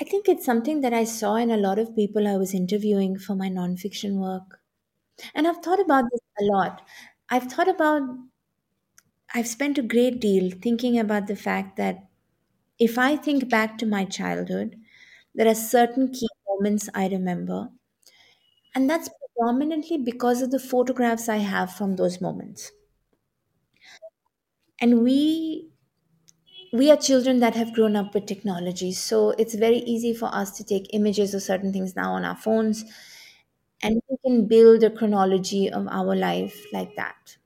[0.00, 3.18] I think it's something that I saw in a lot of people I was interviewing
[3.18, 4.59] for my nonfiction work.
[5.34, 6.82] And I've thought about this a lot.
[7.28, 8.02] I've thought about,
[9.34, 12.06] I've spent a great deal thinking about the fact that
[12.78, 14.76] if I think back to my childhood,
[15.34, 17.70] there are certain key moments I remember.
[18.74, 22.72] And that's predominantly because of the photographs I have from those moments.
[24.80, 25.70] And we
[26.72, 30.50] we are children that have grown up with technology so it's very easy for us
[30.56, 32.84] to take images of certain things now on our phones
[33.82, 37.36] and we can build a chronology of our life like that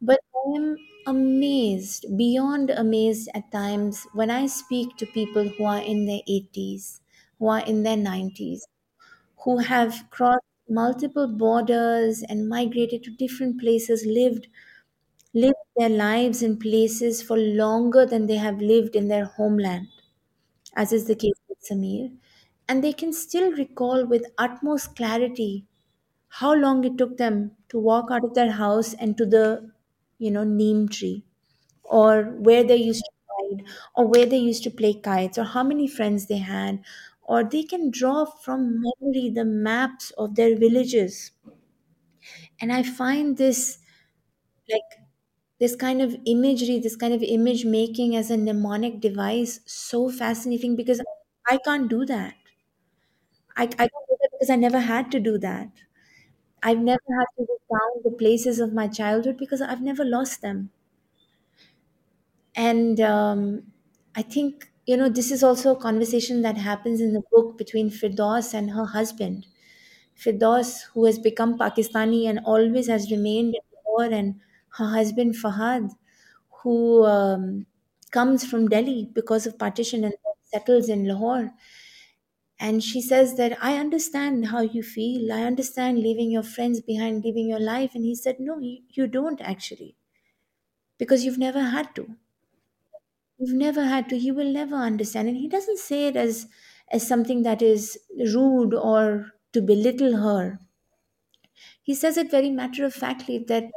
[0.00, 0.76] but i am
[1.12, 7.00] amazed beyond amazed at times when i speak to people who are in their 80s
[7.38, 8.66] who are in their 90s
[9.44, 14.48] who have crossed multiple borders and migrated to different places lived
[15.34, 19.88] lived their lives in places for longer than they have lived in their homeland,
[20.76, 22.12] as is the case with Samir.
[22.68, 25.66] And they can still recall with utmost clarity
[26.28, 29.72] how long it took them to walk out of their house and to the,
[30.18, 31.24] you know, neem tree,
[31.84, 33.12] or where they used to
[33.56, 36.80] ride, or where they used to play kites, or how many friends they had,
[37.22, 41.32] or they can draw from memory the maps of their villages.
[42.60, 43.78] And I find this
[44.70, 45.00] like
[45.60, 50.76] this kind of imagery, this kind of image making as a mnemonic device so fascinating
[50.76, 51.02] because
[51.48, 52.34] I can't do that.
[53.56, 55.70] I, I can't do that because I never had to do that.
[56.62, 60.70] I've never had to recount the places of my childhood because I've never lost them.
[62.56, 63.72] And um,
[64.14, 67.88] I think you know, this is also a conversation that happens in the book between
[67.90, 69.46] Firdaus and her husband.
[70.18, 74.40] Firdaus, who has become Pakistani and always has remained in Lahore, and
[74.78, 75.90] her husband Fahad,
[76.62, 77.66] who um,
[78.12, 81.52] comes from Delhi because of partition and settles in Lahore.
[82.58, 85.32] And she says that I understand how you feel.
[85.32, 87.94] I understand leaving your friends behind, leaving your life.
[87.94, 89.96] And he said, No, you, you don't actually,
[90.98, 92.16] because you've never had to.
[93.38, 94.16] You've never had to.
[94.16, 95.28] You will never understand.
[95.28, 96.48] And he doesn't say it as
[96.90, 97.96] as something that is
[98.34, 100.58] rude or to belittle her.
[101.84, 103.70] He says it very matter of factly that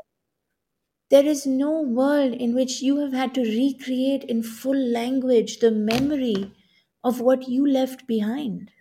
[1.09, 5.69] there is no world in which you have had to recreate in full language the
[5.69, 6.53] memory
[7.08, 8.72] of what you left behind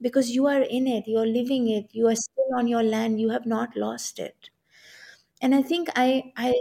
[0.00, 3.30] because you are in it, you're living it, you are still on your land, you
[3.30, 4.50] have not lost it.
[5.42, 6.54] And I think I I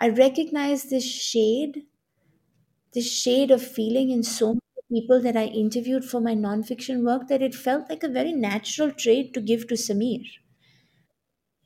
[0.00, 1.84] I recognize this shade,
[2.92, 7.26] this shade of feeling in so many people that I interviewed for my nonfiction work
[7.28, 10.26] that it felt like a very natural trait to give to Samir.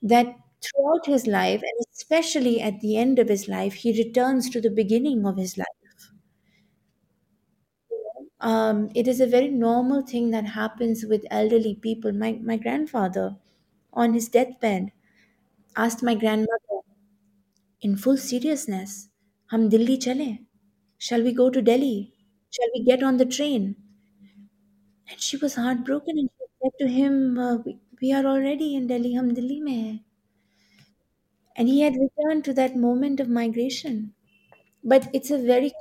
[0.02, 4.60] That throughout his life, and especially at the end of his life, he returns to
[4.60, 5.66] the beginning of his life.
[8.42, 12.12] Um, it is a very normal thing that happens with elderly people.
[12.12, 13.36] My, my grandfather,
[13.92, 14.92] on his deathbed,
[15.76, 16.80] asked my grandmother
[17.82, 19.10] in full seriousness,
[19.50, 20.38] Hum Delhi chale?
[20.96, 22.14] Shall we go to Delhi?
[22.50, 23.76] Shall we get on the train?
[25.08, 28.88] And she was heartbroken and she said to him, uh, we, we are already in
[28.88, 30.04] Delhi, hum Delhi mein hai.
[31.56, 34.12] And he had returned to that moment of migration.
[34.84, 35.72] But it's a very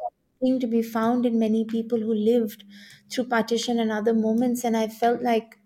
[0.42, 2.64] thing to be found in many people who lived
[3.12, 4.64] through partition and other moments.
[4.64, 5.58] And I felt like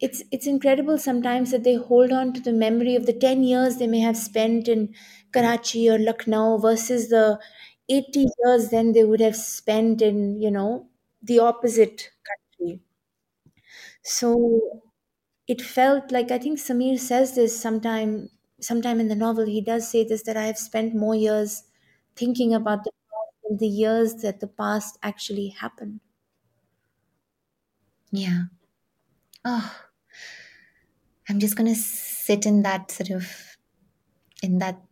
[0.00, 3.76] it's it's incredible sometimes that they hold on to the memory of the 10 years
[3.76, 4.94] they may have spent in
[5.32, 7.38] Karachi or Lucknow versus the
[7.88, 10.88] 80 years then they would have spent in, you know,
[11.22, 12.80] the opposite country.
[14.02, 14.82] So
[15.48, 19.46] it felt like I think Samir says this sometime sometime in the novel.
[19.46, 21.64] He does say this that I have spent more years
[22.16, 22.92] thinking about the
[23.50, 26.00] the years that the past actually happened.
[28.10, 28.44] Yeah.
[29.44, 29.88] Oh,
[31.28, 33.56] I'm just going to sit in that sort of,
[34.42, 34.82] in that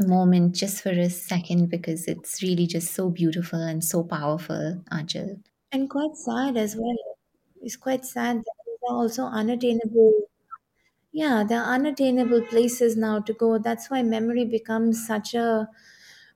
[0.00, 5.42] moment just for a second because it's really just so beautiful and so powerful, Aanchal.
[5.72, 7.16] And quite sad as well.
[7.62, 10.12] It's quite sad that there are also unattainable
[11.12, 13.58] yeah, there are unattainable places now to go.
[13.58, 15.68] That's why memory becomes such a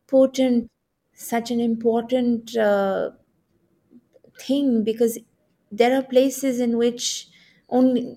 [0.08, 0.71] potent,
[1.22, 3.12] such an important uh,
[4.40, 5.18] thing because
[5.70, 7.28] there are places in which
[7.68, 8.16] only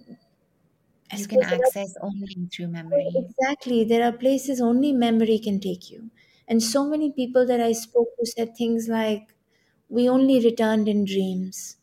[1.11, 3.25] You can there are access only through memory.
[3.39, 3.83] Exactly.
[3.83, 6.11] There are places only memory can take you.
[6.47, 9.35] And so many people that I spoke to said things like,
[9.89, 11.77] we only returned in dreams.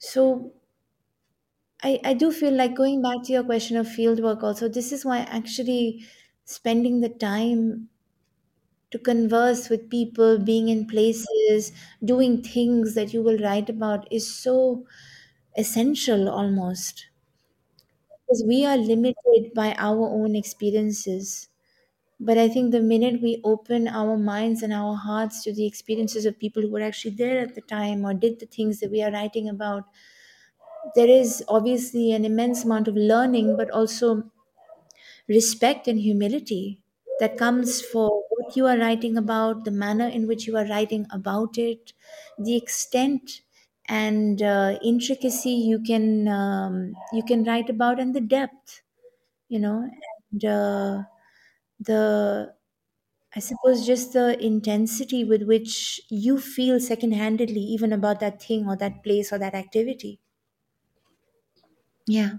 [0.00, 0.52] So
[1.82, 4.92] I, I do feel like going back to your question of field work also, this
[4.92, 6.04] is why actually
[6.44, 7.88] spending the time
[8.90, 11.72] to converse with people, being in places,
[12.04, 14.86] doing things that you will write about is so
[15.56, 17.06] essential almost.
[18.28, 21.48] Because we are limited by our own experiences.
[22.20, 26.26] But I think the minute we open our minds and our hearts to the experiences
[26.26, 29.02] of people who were actually there at the time or did the things that we
[29.02, 29.84] are writing about,
[30.94, 34.30] there is obviously an immense amount of learning, but also
[35.28, 36.82] respect and humility
[37.20, 38.24] that comes for
[38.56, 41.92] you are writing about, the manner in which you are writing about it,
[42.38, 43.42] the extent
[43.86, 48.82] and uh, intricacy you can um, you can write about, and the depth,
[49.48, 49.90] you know,
[50.32, 51.02] and uh,
[51.80, 52.54] the
[53.34, 58.76] I suppose just the intensity with which you feel second-handedly even about that thing or
[58.76, 60.20] that place or that activity.
[62.06, 62.38] Yeah.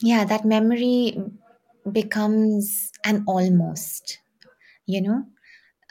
[0.00, 1.16] Yeah, that memory
[1.90, 4.18] becomes an almost,
[4.86, 5.24] you know?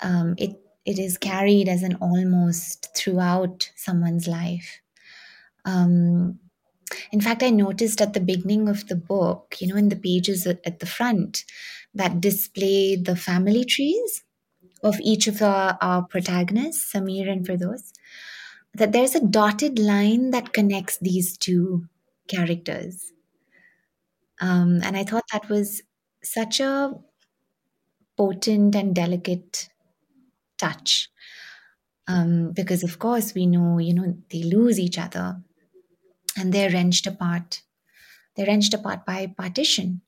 [0.02, 4.82] Um, it it is carried as an almost throughout someone's life.
[5.66, 6.40] Um,
[7.12, 10.46] in fact, I noticed at the beginning of the book, you know, in the pages
[10.46, 11.46] at, the front
[11.94, 14.24] that display the family trees
[14.84, 17.94] of each of our, our protagonists, Samir and Firdaus,
[18.74, 21.88] that there's a dotted line that connects these two
[22.28, 23.14] characters.
[24.42, 25.82] Um, and I thought that was
[26.24, 26.94] such a
[28.18, 29.70] potent and delicate
[30.58, 31.10] touch.
[32.08, 35.42] Um, because, of course, we know, you know, they lose each other
[36.38, 37.62] and they're wrenched apart.
[38.36, 40.02] They're wrenched apart by partition.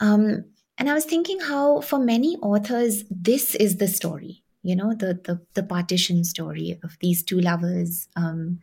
[0.00, 0.44] Um,
[0.78, 4.42] and I was thinking how, for many authors, this is the story.
[4.66, 8.58] you know the the, the partition story of these two lovers um,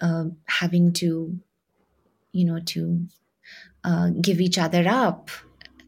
[0.00, 1.38] uh, having to
[2.32, 3.06] you know to
[3.84, 5.30] uh, give each other up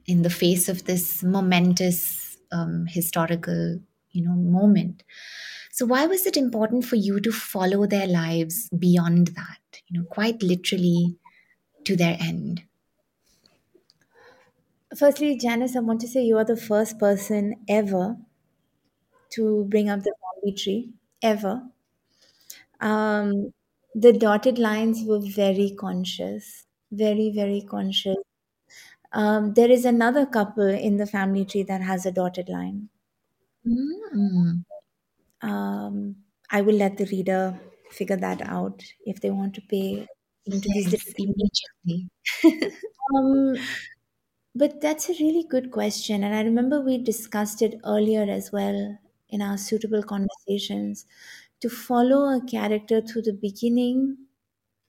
[0.07, 3.81] in the face of this momentous um, historical
[4.11, 5.03] you know moment
[5.73, 10.07] so why was it important for you to follow their lives beyond that you know
[10.07, 11.17] quite literally
[11.85, 12.63] to their end
[14.97, 18.17] Firstly, Janice, I want to say you are the first person ever
[19.31, 21.69] to bring up the family tree, ever.
[22.81, 23.53] Um,
[23.95, 28.17] the dotted lines were very conscious, very, very conscious.
[29.15, 32.91] Um, there is another couple in the family tree that has a dotted line.
[33.67, 34.65] Mm.
[35.43, 36.17] Um,
[36.51, 37.61] I will let the reader
[37.91, 40.09] figure that out if they want to pay
[40.47, 42.11] into yes immediately
[43.15, 43.57] Um,
[44.55, 46.25] but that's a really good question.
[46.25, 48.99] And I remember we discussed it earlier as well
[49.29, 51.07] in our suitable conversations
[51.61, 54.19] to follow a character through the beginning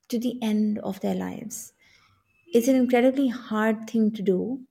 [0.09, 1.73] to the end of their lives.
[2.55, 4.65] It's an incredibly hard thing to do.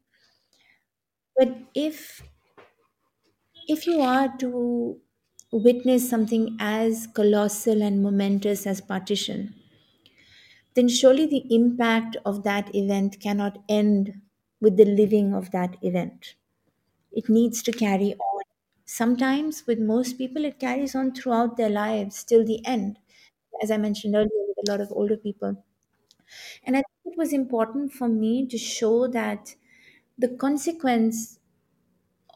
[1.36, 2.22] But if
[3.68, 5.00] if you are to
[5.52, 9.54] witness something as colossal and momentous as partition,
[10.74, 14.20] then surely the impact of that event cannot end
[14.60, 16.34] with the living of that event.
[17.12, 18.42] It needs to carry on.
[18.86, 22.98] Sometimes, with most people, it carries on throughout their lives till the end,
[23.62, 25.64] as I mentioned earlier, with a lot of older people.
[26.64, 29.54] And I it was important for me to show that
[30.18, 31.38] the consequence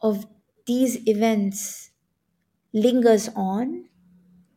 [0.01, 0.25] of
[0.65, 1.91] these events
[2.73, 3.85] lingers on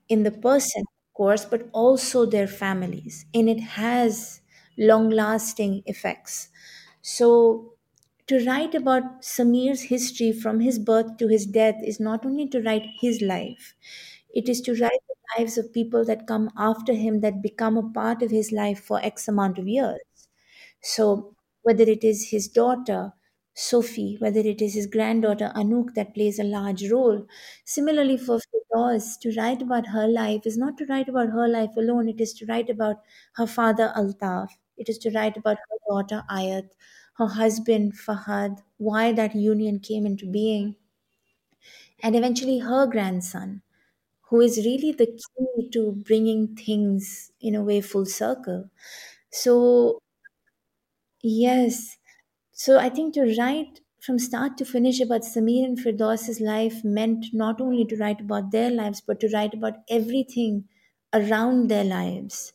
[0.08, 3.26] in the person, of course, but also their families.
[3.34, 4.40] And it has
[4.78, 6.48] long lasting effects.
[7.02, 7.74] So,
[8.28, 12.62] to write about Samir's history from his birth to his death is not only to
[12.62, 13.74] write his life,
[14.34, 15.00] it is to write
[15.38, 19.00] lives of people that come after him that become a part of his life for
[19.02, 20.00] X amount of years.
[20.82, 23.14] So, whether it is his daughter,
[23.54, 27.26] Sophie, whether it is his granddaughter, Anouk, that plays a large role.
[27.64, 31.74] Similarly, for Firdausi, to write about her life is not to write about her life
[31.76, 32.96] alone, it is to write about
[33.36, 34.50] her father, Altaf.
[34.76, 36.68] It is to write about her daughter, Ayat,
[37.16, 40.76] her husband, Fahad, why that union came into being,
[42.02, 43.62] and eventually her grandson,
[44.32, 48.70] who is really the key to bringing things in a way full circle.
[49.32, 50.00] So,
[51.22, 51.96] yes,
[52.52, 57.26] So I think to write from start to finish about Samir and Firdausi's life meant
[57.34, 60.68] not only to write about their lives, but to write about everything
[61.14, 62.54] around their lives.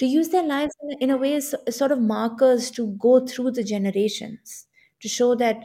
[0.00, 2.88] To use their lives in a, in a way as as sort of markers to
[3.08, 4.66] go through the generations,
[5.02, 5.64] to show that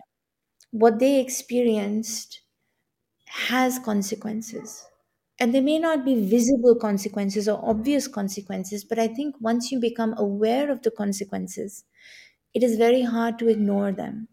[0.72, 2.42] what they experienced
[3.52, 4.86] has consequences.
[5.42, 9.80] And they may not be visible consequences or obvious consequences, but I think once you
[9.82, 11.84] become aware of the consequences,
[12.54, 14.28] it is very hard to ignore them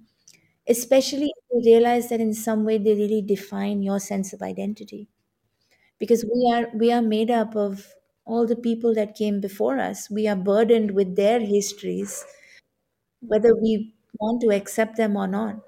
[0.68, 5.09] especially if you realize that in some way they really define your sense of identity.
[5.98, 7.94] Because we are we are made up of
[8.26, 10.11] all the people that came before us.
[10.11, 12.24] We are burdened with their histories
[13.22, 15.61] whether we want to accept them or not.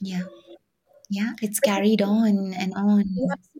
[0.00, 0.24] Yeah.
[1.10, 3.04] Yeah it's carried on and on.
[3.32, 3.53] absolutely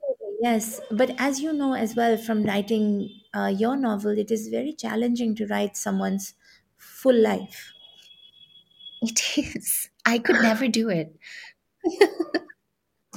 [0.45, 2.85] yes but as you know as well from writing
[3.35, 6.35] uh, your novel it is very challenging to write someone's
[6.77, 7.73] full life.
[9.03, 9.91] It is.
[10.05, 11.17] I could never do it.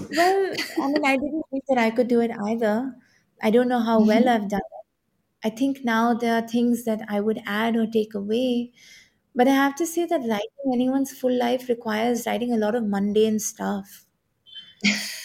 [0.09, 2.93] Well i mean i didn't think that i could do it either.
[3.41, 4.73] I don't know how well i've done
[5.43, 8.73] I think now there are things that I would add or take away.
[9.35, 12.85] But I have to say that writing anyone's full life requires writing a lot of
[12.85, 14.05] mundane stuff,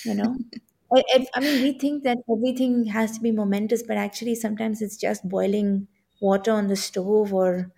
[0.05, 0.37] you know?
[0.95, 4.83] I, I I mean, we think that everything has to be momentous, but actually, sometimes
[4.83, 5.89] it's just boiling
[6.21, 7.73] water on the stove or,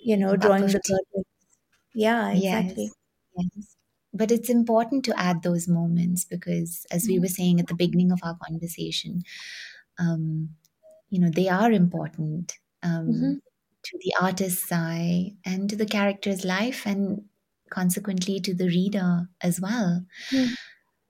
[0.00, 1.24] you know, drawing the tea curtain.
[1.94, 2.90] Yeah, exactly.
[2.90, 2.96] Yes,
[3.36, 3.76] yes.
[4.12, 8.12] But it's important to add those moments because, as we were saying at the beginning
[8.12, 9.22] of our conversation,
[9.98, 10.56] um,
[11.10, 12.54] you know, they are important
[13.08, 13.34] Mm-hmm.
[13.34, 13.40] um,
[13.84, 17.28] to the artist's eye and to the character's life, and
[17.70, 20.06] consequently to the reader as well.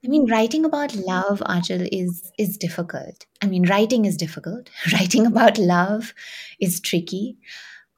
[0.04, 3.26] I mean, writing about love, Aanchal, is is difficult.
[3.42, 4.70] I mean, writing is difficult.
[4.92, 6.12] Writing about love
[6.60, 7.38] is tricky.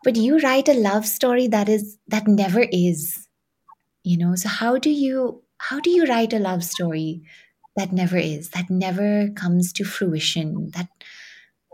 [0.04, 3.26] But you write a love story that is that never is
[4.04, 7.22] you know so how do you how do you write a love story
[7.76, 10.88] that never is that never comes to fruition that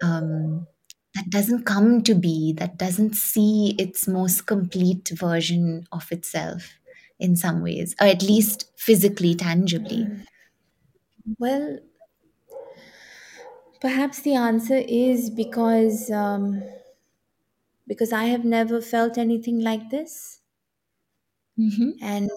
[0.03, 0.66] um
[1.14, 6.70] that doesn't come to be that doesn't see its most complete version of itself
[7.23, 10.12] in some ways or at least physically tangibly
[11.39, 11.79] Well,
[13.81, 16.62] perhaps the answer is because um,
[17.87, 20.41] because I have never felt anything like this,
[21.57, 22.31] hmm and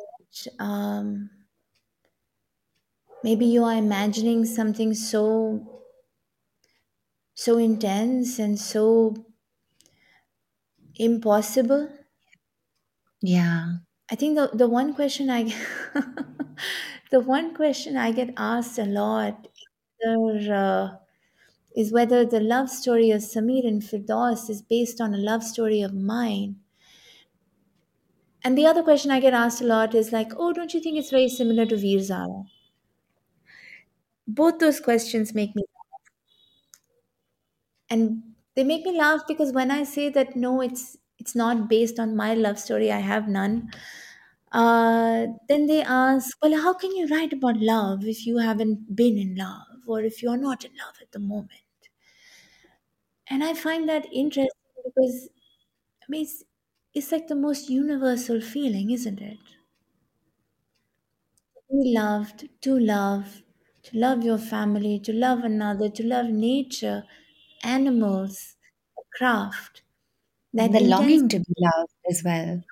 [0.60, 1.30] um,
[3.26, 5.84] maybe you are imagining something so
[7.36, 9.14] so intense and so
[10.96, 11.88] impossible.
[13.22, 13.85] Yeah.
[14.10, 15.44] I think the the one question I
[17.12, 19.48] the one question I get asked a lot
[20.00, 20.98] is, uh,
[21.76, 25.82] is whether the love story of Samir and Firdaus is based on a love story
[25.82, 26.62] of mine.
[28.46, 30.98] And the other question I get asked a lot is like, oh, don't you think
[30.98, 32.46] it's very similar to Veer-Zaara?
[34.28, 35.64] Both those questions make me
[37.90, 42.00] and they make me laugh because when I say that no, it's it's not based
[42.00, 43.72] on my love story, I have none.
[44.52, 49.18] Uh, then they ask, well, how can you write about love if you haven't been
[49.18, 51.62] in love or if you're not in love at the moment?
[53.30, 54.50] And I find that interesting
[54.84, 55.30] because
[56.04, 56.44] I mean, it's,
[56.94, 59.40] it's like the most universal feeling, isn't it?
[61.70, 63.44] To be loved, to love,
[63.84, 67.06] to love your family, to love another, to love nature,
[67.62, 68.56] animals,
[69.14, 69.84] craft,
[70.64, 72.64] The longing to be loved as well.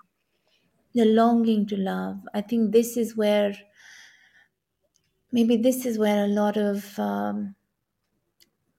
[0.93, 2.25] the longing to love.
[2.33, 3.53] I think this is where,
[5.33, 7.55] maybe this is where a lot of, um,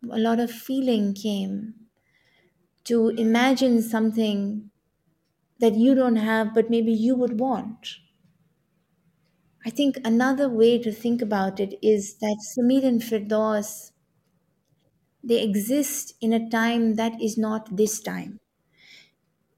[0.09, 1.89] a lot of feeling came
[2.85, 4.71] to imagine something
[5.61, 7.99] that you don't have, but maybe you would want.
[9.67, 13.91] I think another way to think about it is that Samir and Firdaus,
[15.25, 18.39] they exist in a time that is not this time.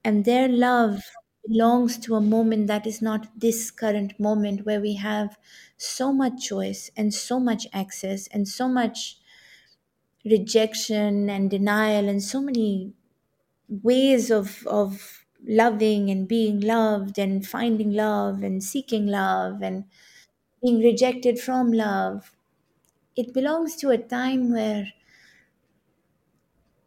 [0.06, 1.02] And their love
[1.48, 5.38] belongs to a moment that is not this current moment where we have
[5.76, 9.18] so much choice and so much access and so much
[10.24, 12.92] rejection and denial and so many
[13.68, 19.84] ways of, of loving and being loved and finding love and seeking love and
[20.62, 22.32] being rejected from love.
[23.16, 24.88] It belongs to a time where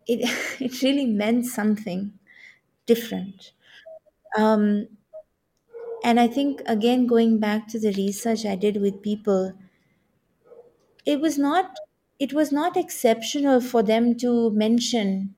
[0.07, 0.19] it
[0.61, 2.18] it really meant something
[2.93, 3.53] different.
[4.37, 4.87] Um,
[6.03, 9.53] and I think again going back to the research I did with people,
[11.05, 11.75] it was not
[12.19, 15.35] it was not exceptional for them to mention,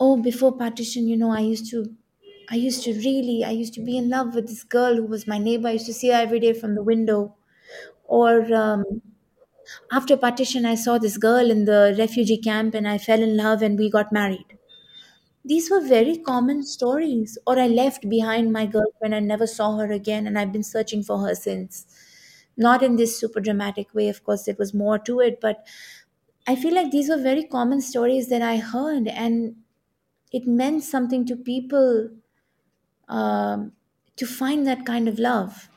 [0.00, 1.94] oh, before partition, you know, I used to
[2.50, 5.26] I used to really I used to be in love with this girl who was
[5.28, 5.68] my neighbor.
[5.68, 7.36] I used to see her every day from the window.
[8.04, 9.02] Or um,
[9.92, 13.62] after partition, I saw this girl in the refugee camp and I fell in love
[13.62, 14.58] and we got married
[15.44, 17.38] These were very common stories.
[17.46, 21.02] Or I left behind my girlfriend and never saw her again, and I've been searching
[21.02, 21.86] for her since.
[22.56, 25.64] Not in this super dramatic way, of course, there was more to it, but
[26.46, 29.56] I feel like these were very common stories that I heard, and
[30.32, 32.10] it meant something to people
[33.08, 33.72] um,
[34.16, 35.68] to find that kind of love.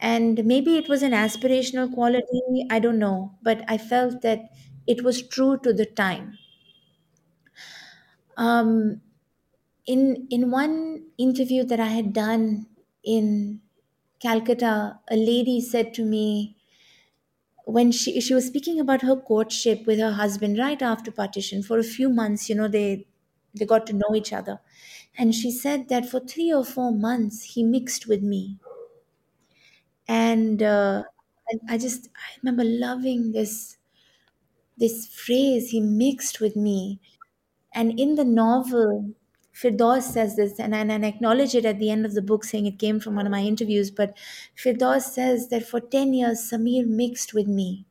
[0.00, 4.40] And maybe it was an aspirational quality, I don't know, but I felt that
[4.86, 6.38] it was true to the time.
[8.36, 9.00] Um,
[9.86, 12.66] in in one interview that I had done
[13.04, 13.62] in
[14.20, 16.56] Calcutta, a lady said to me
[17.64, 21.76] when she she was speaking about her courtship with her husband right after partition for
[21.78, 23.06] a few months, you know, they
[23.54, 24.60] they got to know each other.
[25.18, 28.58] And she said that for three or four months he mixed with me.
[30.08, 31.04] And uh,
[31.48, 33.78] and I just I remember loving this
[34.76, 37.00] this phrase, he mixed with me
[37.74, 39.14] And in the novel,
[39.54, 42.44] Firdaus says this, and, and, and I acknowledge it at the end of the book,
[42.44, 43.90] saying it came from one of my interviews.
[43.90, 44.16] But
[44.56, 47.86] Firdaus says that for 10 years, Samir mixed with me.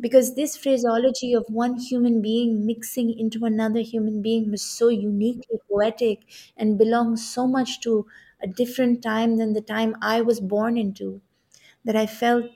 [0.00, 5.58] Because this phraseology of one human being mixing into another human being was so uniquely
[5.70, 6.24] poetic
[6.56, 8.06] and belongs so much to
[8.42, 11.22] a different time than the time I was born into
[11.84, 12.46] that I felt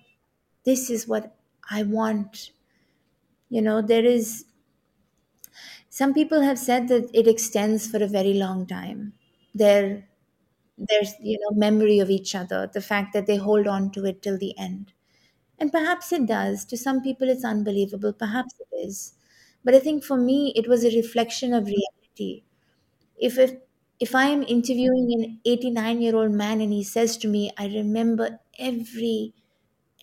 [0.64, 1.36] this is what
[1.70, 2.52] I want.
[3.48, 4.44] You know, there is
[5.98, 9.12] some people have said that it extends for a very long time.
[9.54, 10.08] Their
[10.78, 14.22] there's you know memory of each other, the fact that they hold on to it
[14.22, 14.92] till the end.
[15.58, 16.64] And perhaps it does.
[16.66, 19.14] To some people it's unbelievable, perhaps it is.
[19.64, 22.44] But I think for me it was a reflection of reality.
[23.18, 23.56] If if
[24.00, 27.66] if I am interviewing an 89 year old man and he says to me, I
[27.68, 29.34] remember every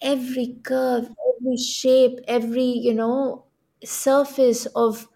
[0.01, 3.45] every curve, every shape, every, you know,
[3.83, 5.07] surface of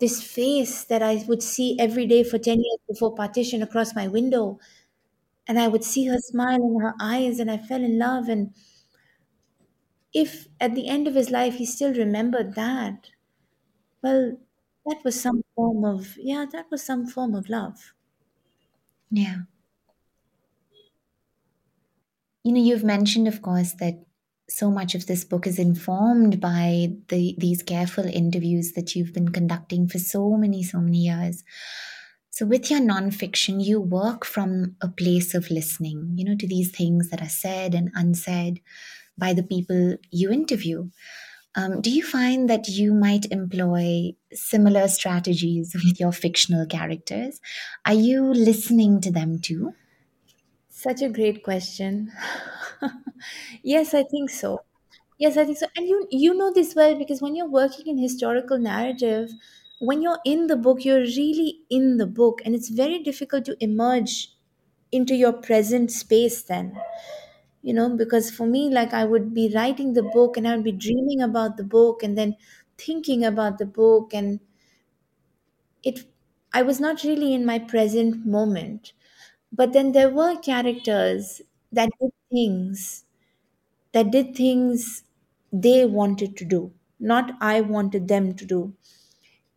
[0.00, 4.08] this face that I would see every day for 10 years before partition across my
[4.08, 4.58] window.
[5.48, 8.28] And I would see her smile in her eyes, and I fell in love.
[8.28, 8.54] And
[10.12, 13.10] if at the end of his life he still remembered that,
[14.02, 14.38] well,
[14.86, 17.94] that was some form of, yeah, that was some form of love.
[19.10, 19.42] Yeah.
[22.44, 24.04] You know, you've mentioned, of course, that
[24.50, 29.30] so much of this book is informed by the these careful interviews that you've been
[29.30, 31.44] conducting for so many, so many years.
[32.30, 36.70] So, with your nonfiction, you work from a place of listening, you know, to these
[36.70, 38.60] things that are said and unsaid
[39.16, 40.90] by the people you interview.
[41.56, 47.40] Um, do you find that you might employ similar strategies with your fictional characters?
[47.84, 49.74] Are you listening to them too?
[50.82, 52.10] Such a great question.
[53.62, 54.60] yes, I think so.
[55.18, 55.66] Yes, I think so.
[55.76, 59.30] And you you know this well because when you're working in historical narrative,
[59.80, 63.56] when you're in the book, you're really in the book, and it's very difficult to
[63.62, 64.14] emerge
[64.92, 66.76] into your present space then.
[67.62, 70.64] You know, because for me, like I would be writing the book and I would
[70.64, 72.36] be dreaming about the book and then
[72.78, 74.40] thinking about the book and
[75.82, 76.04] it
[76.52, 78.92] I was not really in my present moment.
[79.52, 81.42] But then there were characters
[81.72, 83.04] that did things
[83.92, 85.04] that did things
[85.52, 88.74] they wanted to do, not I wanted them to do.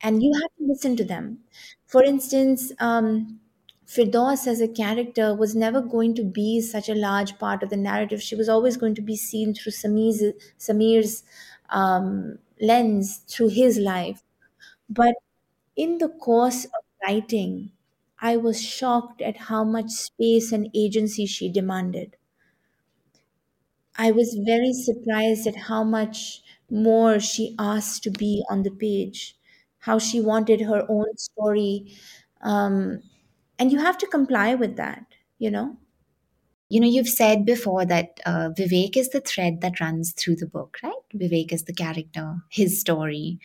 [0.01, 1.39] And you have to listen to them.
[1.87, 3.39] For instance, um,
[3.87, 7.77] Firdaus as a character was never going to be such a large part of the
[7.77, 8.21] narrative.
[8.21, 10.23] She was always going to be seen through Samir's,
[10.57, 11.23] Samir's
[11.69, 14.23] um, lens, through his life.
[14.89, 15.15] But
[15.77, 17.72] in the course of writing,
[18.23, 22.17] I was shocked at how much space and agency she demanded.
[23.97, 29.35] I was very surprised at how much more she asked to be on the page,
[29.79, 31.93] how she wanted her own story.
[32.41, 33.01] Um,
[33.59, 35.05] and you have to comply with that,
[35.37, 35.77] you know?
[36.73, 40.47] You know, you've said before that uh, Vivek is the thread that runs through the
[40.47, 41.03] book, right?
[41.13, 43.37] Vivek is the character, his story.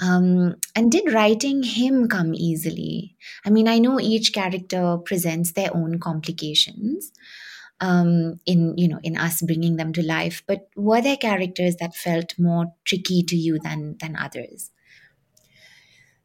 [0.00, 3.14] Um, and did writing him come easily?
[3.44, 7.12] I mean, I know each character presents their own complications
[7.82, 11.94] um, in you know in us bringing them to life, but were there characters that
[11.94, 14.70] felt more tricky to you than than others?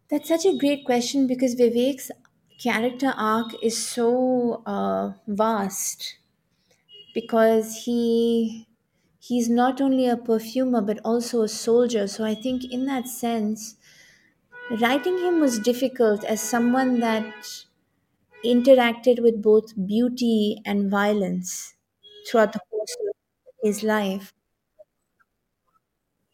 [0.09, 2.09] That's such a great question because Vivek's
[2.57, 6.15] character arc is so uh, vast
[7.19, 8.67] because he
[9.19, 12.07] he's not only a perfumer but also a soldier.
[12.07, 13.75] So I think in that sense,
[14.81, 17.33] writing him was difficult as someone that
[18.43, 21.75] interacted with both beauty and violence
[22.27, 23.15] throughout the course of
[23.63, 24.33] his life.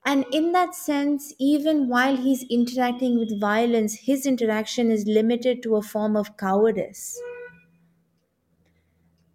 [0.06, 5.78] And in that sense, even while he's interacting with violence, his interaction is limited to
[5.78, 7.20] a form of cowardice.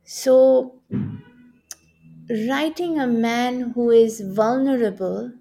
[0.04, 0.80] So,
[2.30, 5.32] writing a man who is vulnerable,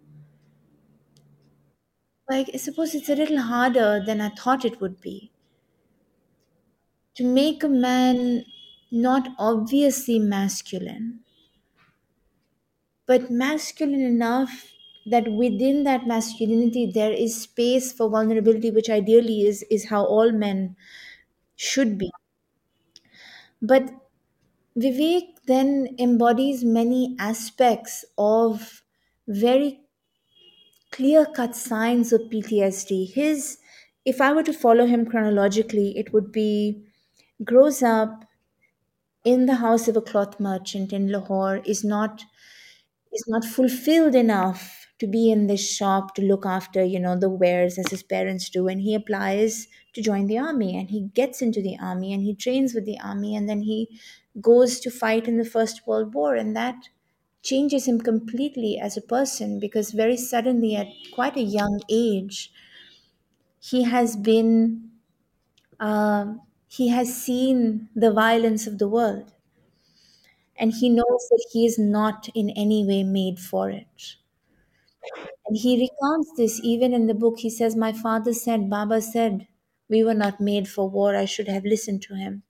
[2.29, 5.31] like, I suppose it's a little harder than I thought it would be.
[7.15, 8.45] To make a man
[8.91, 11.19] not obviously masculine,
[13.07, 14.71] but masculine enough
[15.07, 20.31] that within that masculinity there is space for vulnerability which ideally is is how all
[20.31, 20.75] men
[21.55, 22.11] should be
[23.61, 23.89] but
[24.75, 28.83] vivek then embodies many aspects of
[29.27, 29.81] very
[30.91, 33.57] clear cut signs of ptsd his
[34.05, 36.83] if i were to follow him chronologically it would be
[37.43, 38.25] grows up
[39.23, 42.23] in the house of a cloth merchant in lahore is not
[43.13, 47.29] is not fulfilled enough to be in this shop to look after you know the
[47.29, 51.41] wares as his parents do and he applies to join the army and he gets
[51.41, 53.99] into the army and he trains with the army and then he
[54.41, 56.89] goes to fight in the first world war and that
[57.43, 62.51] changes him completely as a person because very suddenly at quite a young age
[63.59, 64.91] he has been
[65.79, 69.33] um, he has seen the violence of the world
[70.57, 74.15] and he knows that he is not in any way made for it.
[75.47, 77.39] And he recounts this even in the book.
[77.39, 79.47] He says, My father said, Baba said,
[79.89, 81.15] we were not made for war.
[81.15, 82.43] I should have listened to him.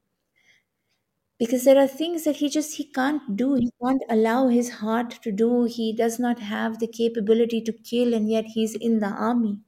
[1.40, 3.56] Because there are things that he just he can't do.
[3.56, 5.64] He can't allow his heart to do.
[5.64, 9.62] He does not have the capability to kill, and yet he's in the army.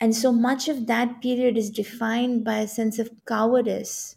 [0.00, 4.16] And so much of that period is defined by a sense of cowardice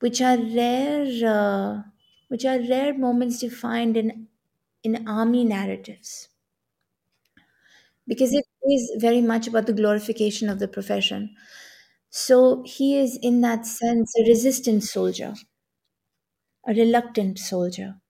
[0.00, 1.04] which are rare
[1.34, 1.82] uh,
[2.28, 4.27] which are rare moments to find in
[4.96, 6.28] in army narratives.
[8.08, 11.36] Because it is very much about the glorification of the profession.
[12.10, 15.34] So he is in that sense a resistant soldier
[16.68, 18.00] a reluctant soldier.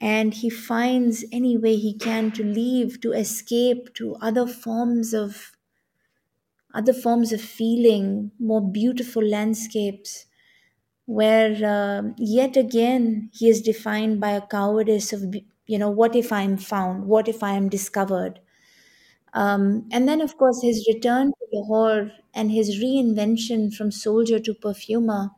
[0.00, 5.56] And he finds any way he can to leave to escape to other forms of
[6.74, 10.26] other forms of feeling more beautiful landscapes
[11.06, 15.30] where um yet again he is defined by a cowardice of
[15.66, 17.06] you know what if i'm found?
[17.06, 18.40] What if i am discovered?
[19.34, 24.54] Um, and then of course his return to lahore and his reinvention from soldier to
[24.54, 25.30] perfumer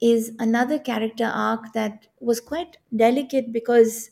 [0.00, 4.10] is another character arc that was quite delicate because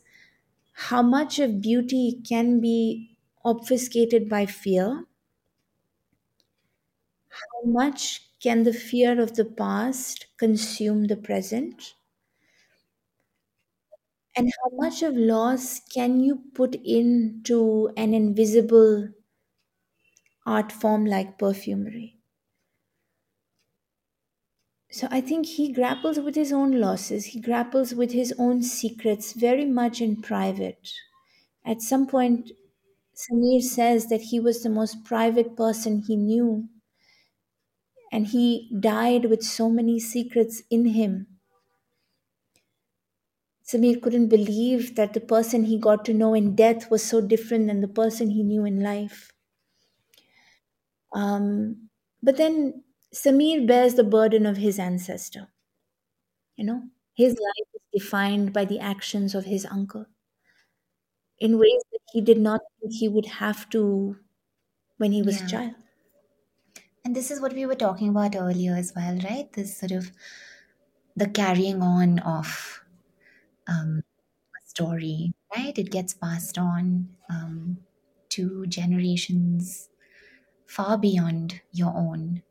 [0.74, 5.06] how much of beauty can be obfuscated by fear?
[7.28, 11.94] How much can the fear of the past consume the present
[14.36, 19.08] and how much of loss can you put into an invisible
[20.46, 22.20] art form like perfumery?
[24.90, 27.26] So i think he grapples with his own losses.
[27.26, 30.90] He grapples with his own secrets very much in private.
[31.64, 32.52] At some point
[33.14, 36.68] samir says that he was the most private person he knew
[38.10, 41.33] and he died with so many secrets in him
[43.64, 47.66] Samir couldn't believe that the person he got to know in death was so different
[47.66, 49.32] than the person he knew in life.
[51.12, 51.88] Um,
[52.22, 52.84] but then
[53.14, 55.48] Samir bears the burden of his ancestor.
[56.56, 60.06] You know, his life is defined by the actions of his uncle
[61.38, 64.18] in ways that he did not think he would have to
[64.98, 65.74] when he was a child.
[67.04, 69.48] And this is what we were talking about earlier as well, right?
[69.52, 70.10] This sort of
[71.16, 72.83] the carrying on of
[73.68, 74.02] um,
[74.64, 75.78] story, right?
[75.78, 77.78] It gets passed on um,
[78.30, 79.88] to generations
[80.66, 82.42] far beyond your own.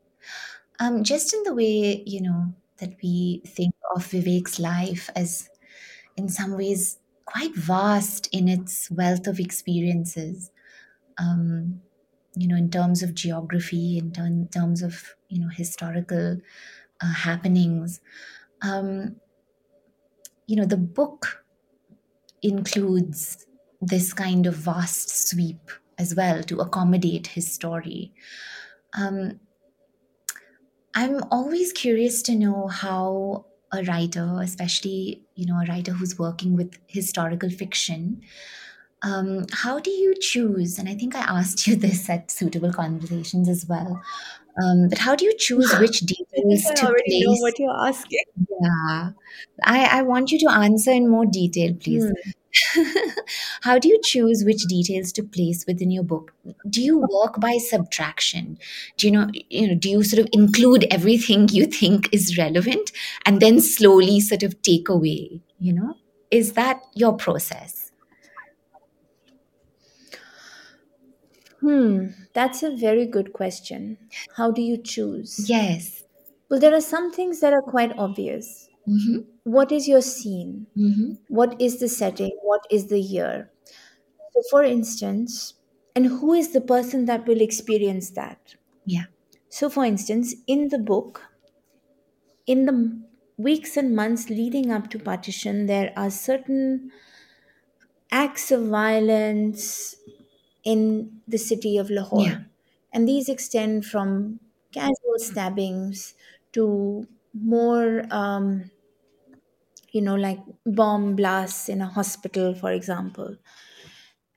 [0.80, 5.50] Um, just in the way, you know, that we think of Vivek's life as
[6.18, 10.52] in some ways quite vast in its wealth of experiences.
[11.18, 11.82] Um,
[12.36, 16.40] you know, in terms of geography, in term, terms of you know historical
[17.02, 18.02] uh, happenings.
[18.62, 19.18] Um,
[20.48, 21.44] you know, the book
[22.42, 23.46] includes
[23.82, 28.14] this kind of vast sweep as well to accommodate his story.
[28.98, 29.40] Um,
[30.96, 36.56] I'm always curious to know how a writer, especially you know a writer who's working
[36.56, 38.22] with historical fiction,
[39.02, 40.80] um, how do you choose?
[40.80, 44.02] And I think I asked you this at suitable conversations as well.
[44.62, 47.42] Um, but how do you choose which details I to already know place?
[47.42, 48.20] what you're asking.
[48.62, 49.10] Yeah,
[49.64, 52.06] I, I want you to answer in more detail, please.
[52.06, 52.32] Hmm.
[53.62, 56.34] How do you choose which details to place within your book?
[56.70, 58.60] Do you work by subtraction?
[58.98, 62.92] Do you know, you know, do you sort of include everything you think is relevant
[63.26, 65.96] and then slowly sort of take away, you know?
[66.30, 67.83] Is that your process?
[71.64, 73.98] Hmm, that's a very good question.
[74.36, 75.50] How do you choose?
[75.50, 76.04] Yes.
[76.50, 78.70] Well, there are some things that are quite obvious.
[78.88, 79.20] Mm-hmm.
[79.44, 80.68] What is your scene?
[80.78, 81.14] Mm-hmm.
[81.28, 82.32] What is the setting?
[82.44, 83.52] What is the year?
[84.34, 85.56] So, for instance,
[85.96, 88.56] and who is the person that will experience that?
[88.86, 89.06] Yeah.
[89.50, 91.24] So, for instance, in the book,
[92.46, 93.02] in the
[93.38, 96.92] weeks and months leading up to partition, there are certain
[98.12, 99.96] acts of violence
[100.64, 102.22] in the city of Lahore.
[102.24, 102.40] Yeah.
[102.94, 104.40] And these extend from
[104.72, 106.14] casual stabbings
[106.54, 108.70] to more, um,
[109.92, 113.38] you know, like bomb blasts in a hospital, for example.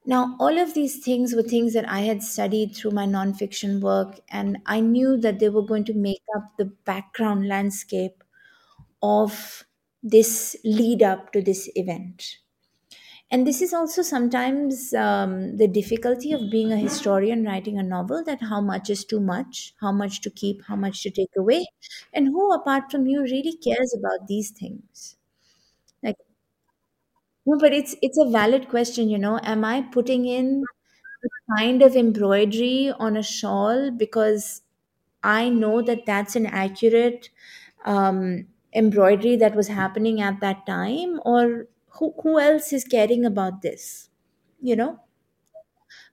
[0.06, 4.20] Now, all of these things were things that I had studied through my nonfiction work,
[4.30, 8.22] and I knew that they were going to make up the background landscape
[9.02, 9.66] of
[10.02, 12.38] this lead up to this event.
[13.30, 18.22] And this is also sometimes um, the difficulty of being a historian writing a novel
[18.24, 21.66] that how much is too much, how much to keep, how much to take away,
[22.12, 25.16] and who apart from you really cares about these things.
[26.02, 26.16] Like,
[27.46, 29.38] no, but it's it's a valid question, you know.
[29.42, 30.64] Am I putting in
[31.24, 34.62] a kind of embroidery on a shawl because
[35.22, 37.30] I know that that's an accurate
[37.86, 41.66] um, embroidery that was happening at that time, or
[41.98, 44.10] who who else is caring about this?
[44.60, 45.00] You know.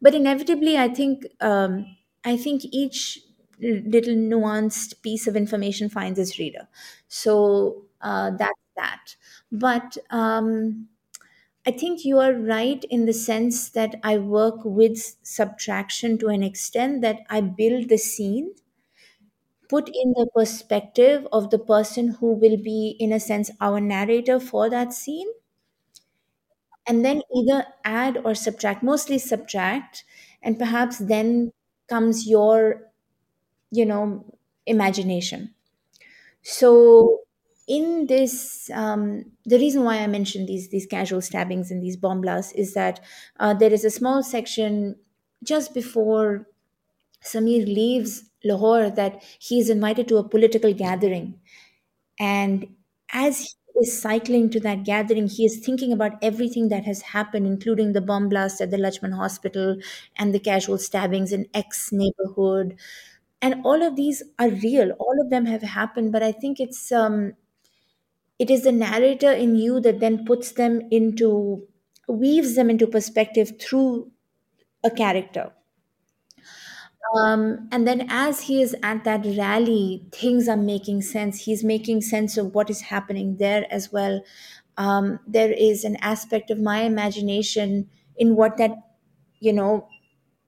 [0.01, 1.85] but inevitably i think um,
[2.25, 3.19] i think each
[3.59, 6.67] little nuanced piece of information finds its reader
[7.07, 9.15] so uh, that's that
[9.51, 10.87] but um,
[11.67, 16.43] i think you are right in the sense that i work with subtraction to an
[16.43, 18.53] extent that i build the scene
[19.67, 24.39] put in the perspective of the person who will be in a sense our narrator
[24.39, 25.27] for that scene
[26.87, 30.03] and then either add or subtract, mostly subtract,
[30.41, 31.51] and perhaps then
[31.89, 32.81] comes your,
[33.71, 34.25] you know,
[34.65, 35.53] imagination.
[36.43, 37.21] So
[37.67, 42.21] in this, um, the reason why I mentioned these these casual stabbings and these bomb
[42.21, 42.99] blasts is that
[43.39, 44.97] uh, there is a small section
[45.43, 46.47] just before
[47.23, 51.39] Samir leaves Lahore that he is invited to a political gathering
[52.19, 52.67] and
[53.13, 57.93] as is cycling to that gathering, he is thinking about everything that has happened, including
[57.93, 59.77] the bomb blast at the Lachman Hospital
[60.15, 62.77] and the casual stabbings in X neighborhood.
[63.41, 64.91] And all of these are real.
[64.99, 67.33] All of them have happened, but I think it's um,
[68.39, 71.67] it is the narrator in you that then puts them into
[72.07, 74.11] weaves them into perspective through
[74.83, 75.53] a character.
[77.15, 81.41] Um, and then as he is at that rally, things are making sense.
[81.45, 84.21] He's making sense of what is happening there as well.
[84.77, 88.71] Um, there is an aspect of my imagination in what that,
[89.39, 89.87] you know,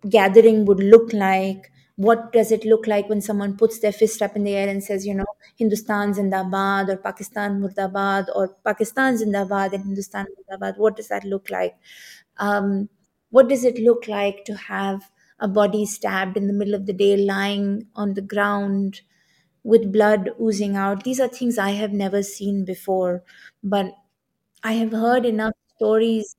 [0.10, 1.72] gathering would look like.
[1.98, 4.84] What does it look like when someone puts their fist up in the air and
[4.84, 5.26] says, you know,
[5.58, 10.78] Hindustan Zindabad or Pakistan Murdabad or Pakistan Zindabad and Hindustan Murdabad?
[10.78, 11.76] What does that look like?
[12.38, 12.90] Um,
[13.30, 16.94] what does it look like to have a body stabbed in the middle of the
[16.94, 19.02] day, lying on the ground
[19.64, 21.04] with blood oozing out?
[21.04, 23.24] These are things I have never seen before,
[23.64, 23.94] but
[24.64, 26.36] I have heard enough stories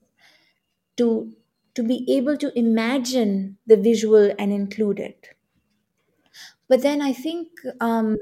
[0.96, 1.32] to
[1.74, 5.28] to be able to imagine the visual and include it.
[6.68, 7.48] But then I think
[7.80, 8.18] um,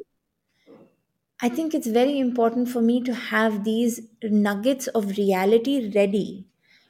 [1.41, 6.47] I think it's very important for me to have these nuggets of reality ready.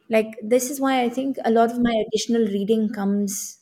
[0.09, 3.59] Like this is why I think a lot of my additional reading comes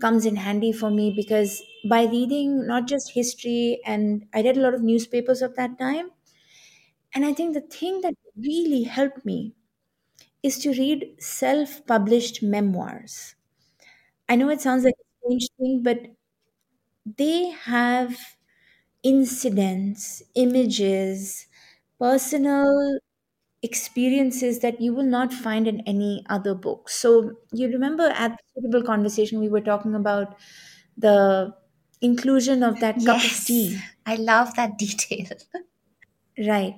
[0.00, 4.60] comes in handy for me because by reading not just history and I read a
[4.60, 6.10] lot of newspapers of that time
[7.14, 9.54] and I think the thing that really helped me
[10.42, 13.36] is to read self-published memoirs.
[14.28, 16.00] I know it sounds like a strange thing but
[17.16, 18.18] they have
[19.02, 21.46] incidents, images,
[22.00, 22.98] personal
[23.62, 26.88] experiences that you will not find in any other book.
[26.88, 30.36] So, you remember at the suitable conversation, we were talking about
[30.96, 31.54] the
[32.00, 35.26] inclusion of that cup of Yes, tea, I love that detail.
[36.46, 36.74] right?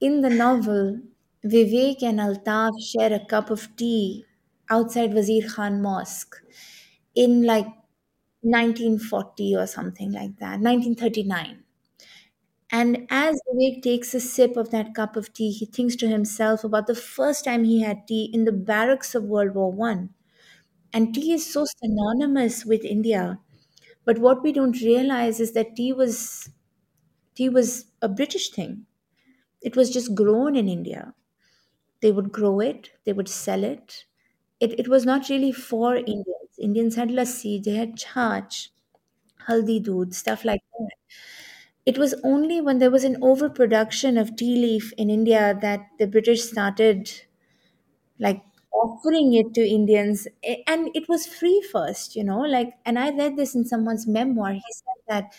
[0.00, 1.00] In the novel,
[1.44, 4.24] Vivek and Altaf share a cup of tea
[4.70, 6.36] outside Wazir Khan Mosque
[7.14, 7.66] in like
[8.42, 11.64] 1940 or something like that, 1939.
[12.72, 16.64] And as Vivek takes a sip of that cup of tea, he thinks to himself
[16.64, 20.10] about the first time he had tea in the barracks of World War One.
[20.92, 23.40] And tea is so synonymous with India.
[24.04, 26.50] But what we don't realize is that tea was
[27.36, 28.86] tea was a British thing.
[29.62, 31.14] It was just grown in India.
[32.02, 34.06] They would grow it, they would sell it.
[34.60, 36.58] It, it was not really for Indians.
[36.58, 38.68] Indians had lassi, they had chach,
[39.48, 40.90] haldi doodh, stuff like that.
[41.86, 46.06] It was only when there was an overproduction of tea leaf in India that the
[46.08, 47.10] British started
[48.18, 50.26] like offering it to Indians.
[50.66, 54.52] And it was free first, you know, like, and I read this in someone's memoir.
[54.52, 55.32] He said that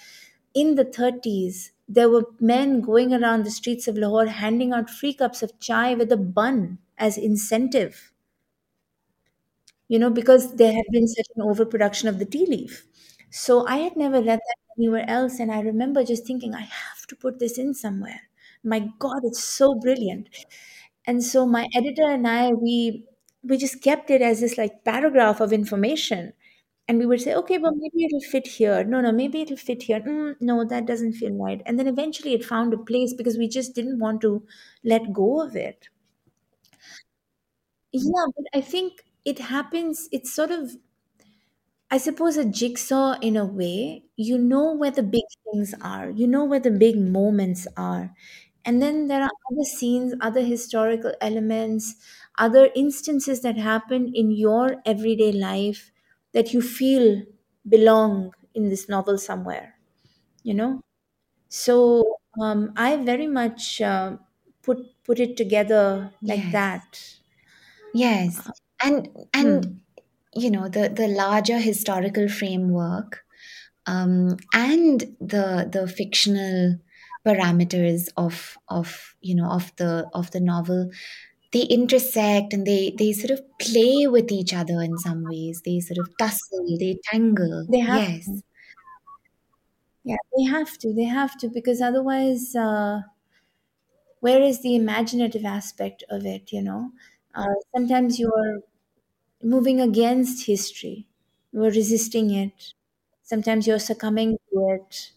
[0.53, 5.13] in the 30s, there were men going around the streets of Lahore handing out free
[5.13, 8.11] cups of chai with a bun as incentive
[9.87, 12.85] you know, because there had been such an overproduction of the tea leaf.
[13.31, 15.39] So I had never read that anywhere else.
[15.39, 18.21] And I remember just thinking, I have to put this in somewhere.
[18.63, 20.29] My God, it's so brilliant.
[21.05, 23.05] And so my editor and I, we
[23.43, 26.33] we just kept it as this like paragraph of information.
[26.87, 28.83] And we would say, okay, well, maybe it'll fit here.
[28.83, 30.01] No, no, maybe it'll fit here.
[30.01, 31.61] Mm, no, that doesn't feel right.
[31.65, 34.45] And then eventually it found a place because we just didn't want to
[34.83, 35.87] let go of it.
[37.91, 40.75] Yeah, but I think it happens, it's sort of
[41.93, 46.27] I suppose a jigsaw in a way, you know where the big things are, you
[46.27, 48.15] know where the big moments are.
[48.65, 51.95] And then there are other scenes, other historical elements,
[52.37, 55.91] other instances that happen in your everyday life
[56.33, 57.23] that you feel
[57.67, 59.75] belong in this novel somewhere,
[60.43, 60.81] you know?
[61.49, 64.17] So um, I very much uh,
[64.63, 67.19] put put it together like Yes, that.
[67.93, 68.51] yes.
[68.81, 69.77] And and Hmm.
[70.35, 73.25] You know the the larger historical framework
[73.87, 76.77] um, and the the fictional
[77.25, 80.89] parameters of of you know of the of the novel
[81.53, 85.79] they intersect and they they sort of play with each other in some ways they
[85.79, 88.41] sort of tussle they tangle They have yes to.
[90.05, 90.93] Yeah, they have to.
[90.93, 93.01] They have to because otherwise, uh,
[94.19, 96.51] where is the imaginative aspect of it?
[96.51, 96.91] You know,
[97.35, 98.61] Uh, sometimes you're
[99.43, 101.07] moving against history,
[101.51, 102.73] you're resisting it.
[103.23, 105.11] Sometimes you're succumbing to it.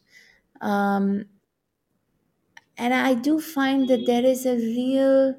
[0.61, 1.27] Um,
[2.79, 5.35] and I do find that there is a real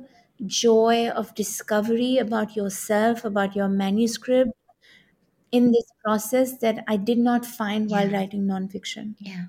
[0.45, 4.51] joy of discovery about yourself, about your manuscript
[5.51, 8.11] in this process that I did not find while Yeah.
[8.11, 9.15] writing nonfiction.
[9.19, 9.47] Yeah.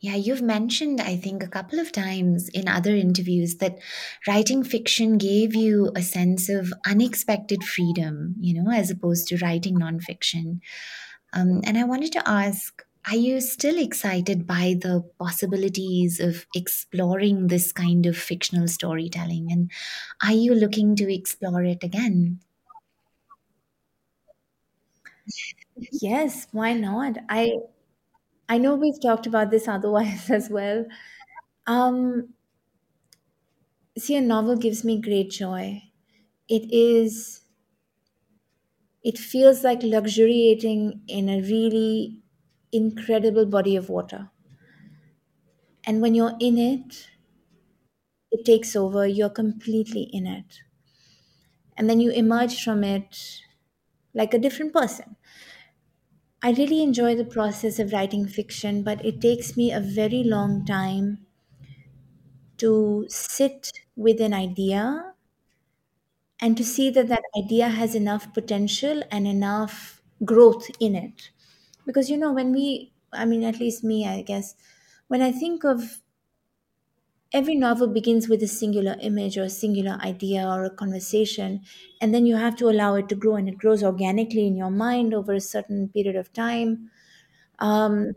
[0.00, 3.78] Yeah, you've mentioned, I think, a couple of times in other interviews that
[4.26, 9.78] writing fiction gave you a sense of unexpected freedom, you know, as opposed to writing
[9.78, 10.60] nonfiction.
[11.32, 17.48] Um, and I wanted to ask are you still excited by the possibilities of exploring
[17.48, 19.48] this kind of fictional storytelling?
[19.50, 19.70] And
[20.24, 22.40] are you looking to explore it again?
[26.00, 27.16] Yes, why not?
[27.28, 27.52] I
[28.48, 30.86] I know we've talked about this otherwise as well.
[31.66, 32.34] Um,
[33.98, 35.82] see, a novel gives me great joy.
[36.48, 37.42] It is,
[39.04, 42.20] it feels like luxuriating in a really
[42.72, 44.30] incredible body of water.
[45.86, 47.08] And when you're in it,
[48.30, 50.60] it takes over, you're completely in it.
[51.76, 53.40] And then you emerge from it
[54.14, 55.16] like a different person.
[56.44, 60.64] I really enjoy the process of writing fiction, but it takes me a very long
[60.64, 61.26] time
[62.58, 65.14] to sit with an idea
[66.40, 71.30] and to see that that idea has enough potential and enough growth in it.
[71.86, 74.56] Because you know when we i mean at least me i guess
[75.06, 76.00] when i think of
[77.34, 81.60] every novel begins with a singular image or a singular idea or a conversation
[82.00, 84.70] and then you have to allow it to grow and it grows organically in your
[84.70, 86.90] mind over a certain period of time
[87.60, 88.12] um,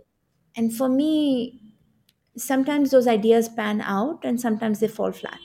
[0.56, 1.62] and for me
[2.38, 5.42] sometimes those ideas pan out and sometimes they fall flat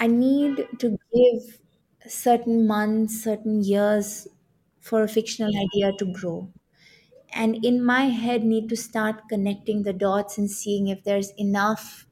[0.00, 1.60] I need to give
[2.08, 4.26] certain months, certain years
[4.80, 6.52] for a fictional idea to grow.
[7.32, 12.06] And in my head, need to start connecting the dots and seeing if there's enough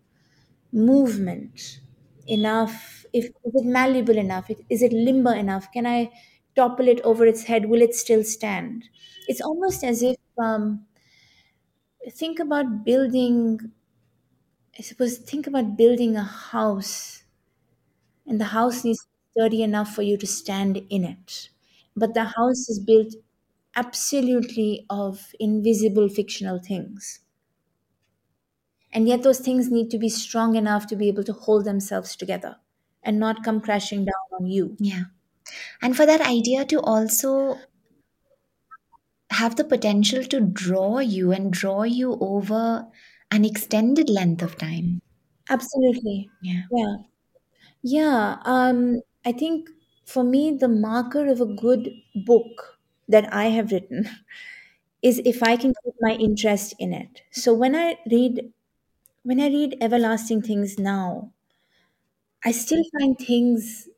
[0.73, 1.81] movement,
[2.27, 5.73] enough, if is it malleable enough, is it limber enough?
[5.73, 6.11] Can I
[6.57, 7.67] topple it over its head?
[7.67, 8.85] Will it still stand?
[9.29, 10.87] It's almost as if um,
[12.11, 13.73] think about building.
[14.79, 17.23] I suppose think about building a house
[18.27, 21.51] and the house needs to be sturdy enough for you to stand in it.
[21.97, 23.15] But the house is built
[23.75, 27.21] absolutely of invisible fictional things.
[28.93, 32.15] And yet, those things need to be strong enough to be able to hold themselves
[32.17, 32.57] together
[33.03, 34.77] and not come crashing down on you.
[34.79, 35.05] Yeah.
[35.83, 37.59] And for that idea to also
[39.31, 42.87] have the potential to draw you and draw you over
[43.31, 45.01] an extended length of time.
[45.49, 46.31] Absolutely.
[46.43, 46.63] Yeah.
[46.73, 46.97] Yeah.
[47.83, 48.37] Yeah.
[48.45, 49.69] Um, I think
[50.07, 52.78] for me, the marker of a good book
[53.09, 54.09] that I have written
[55.03, 57.23] is if I can keep my interest in it.
[57.33, 58.53] So when I read
[59.25, 61.33] when I read everlasting things now,
[62.45, 63.89] I still find things,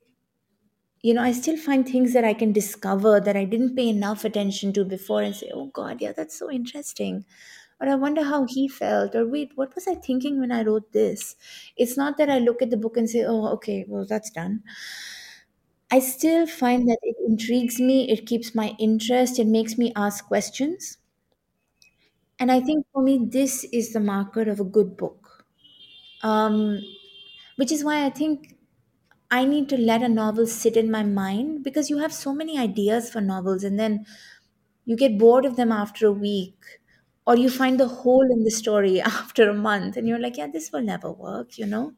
[1.02, 4.24] you know, I still find things that I can discover that I didn't pay enough
[4.24, 7.24] attention to before and say, oh God, yeah, that's so interesting.
[7.80, 9.14] Or I wonder how he felt.
[9.14, 11.36] Or wait, what was I thinking when I wrote this?
[11.76, 14.62] It's not that I look at the book and say, oh, okay, well, that's done.
[15.90, 20.24] I still find that it intrigues me, it keeps my interest, it makes me ask
[20.26, 20.96] questions.
[22.38, 25.44] And I think for me, this is the marker of a good book.
[26.22, 26.80] Um,
[27.56, 28.56] which is why I think
[29.30, 32.58] I need to let a novel sit in my mind because you have so many
[32.58, 34.06] ideas for novels and then
[34.86, 36.56] you get bored of them after a week
[37.26, 40.48] or you find the hole in the story after a month and you're like, yeah,
[40.48, 41.94] this will never work, you know?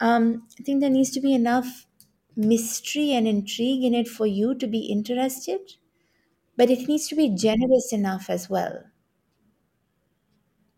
[0.00, 1.85] Um, I think there needs to be enough
[2.36, 5.76] mystery and intrigue in it for you to be interested,
[6.56, 8.84] but it needs to be generous enough as well.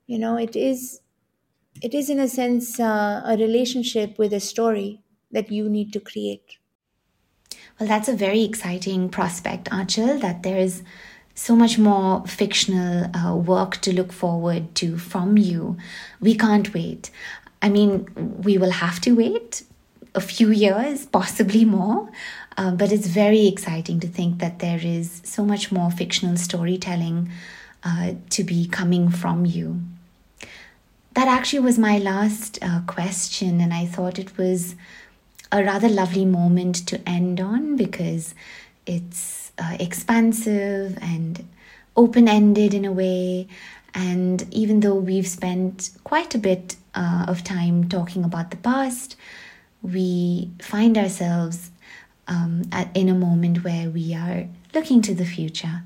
[0.09, 1.03] You know, it is
[1.83, 6.01] it is in a sense uh, a relationship with a story that you need to
[6.01, 6.59] create.
[7.79, 10.83] Well, that's a very exciting prospect, Aanchal, that there is
[11.35, 15.77] so much more fictional uh, work to look forward to from you.
[16.21, 17.11] We can't wait.
[17.63, 18.07] I mean,
[18.43, 19.63] we will have to wait
[20.19, 22.11] a few years, possibly more,
[22.57, 27.31] uh, but it's very exciting to think that there is so much more fictional storytelling
[27.85, 29.81] uh, to be coming from you.
[31.15, 34.75] That actually was my last uh, question, and I thought it was
[35.53, 38.35] a rather lovely moment to end on because
[38.87, 41.47] it's uh, expansive and
[41.97, 43.47] open ended in a way.
[43.95, 49.17] And even though we've spent quite a bit uh, of time talking about the past,
[49.83, 51.71] we find ourselves
[52.27, 55.83] um, at, in a moment where we are looking to the future.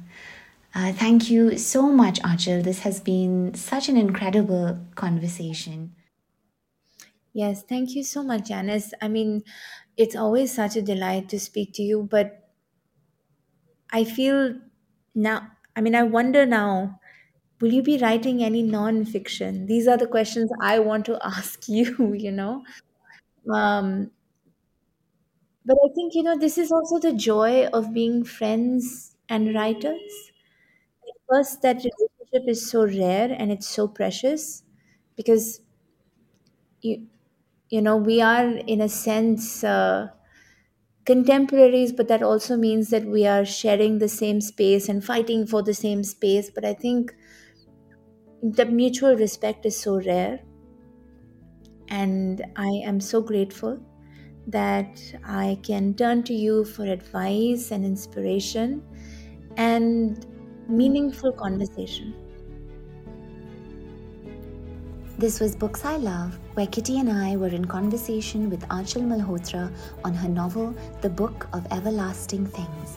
[0.74, 2.64] Uh, thank you so much, Aanchal.
[2.64, 5.94] This has been such an incredible conversation.
[7.35, 8.93] Yes, thank you so much, Janice.
[9.01, 9.43] I mean,
[9.97, 12.48] it's always such a delight to speak to you, but
[13.90, 14.55] I feel
[15.14, 17.01] now, I mean, I wonder now,
[17.60, 19.66] will you be writing any non-fiction?
[19.66, 22.64] These are the questions I want to ask you, you know?
[23.48, 24.10] Um,
[25.64, 30.32] but I think, you know, this is also the joy of being friends and writers.
[31.28, 34.62] First, that relationship is so rare and it's so precious
[35.16, 35.60] because
[36.81, 37.06] you,
[37.70, 40.09] you know, we are in a sense uh,
[41.06, 45.62] contemporaries, but that also means that we are sharing the same space and fighting for
[45.62, 46.51] the same space.
[46.51, 47.14] But I think
[48.43, 50.40] the mutual respect is so rare.
[51.93, 53.78] And I am so grateful
[54.47, 58.82] that I can turn to you for advice and inspiration
[59.59, 60.27] and
[60.69, 62.14] meaningful conversation.
[65.19, 69.70] This was Books I Love, where Kitty and I were in conversation with Aanchal Malhotra
[70.02, 72.97] on her novel, The Book of Everlasting Things.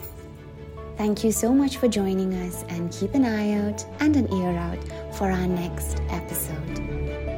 [0.96, 4.56] Thank you so much for joining us and keep an eye out and an ear
[4.56, 7.35] out for our next episode.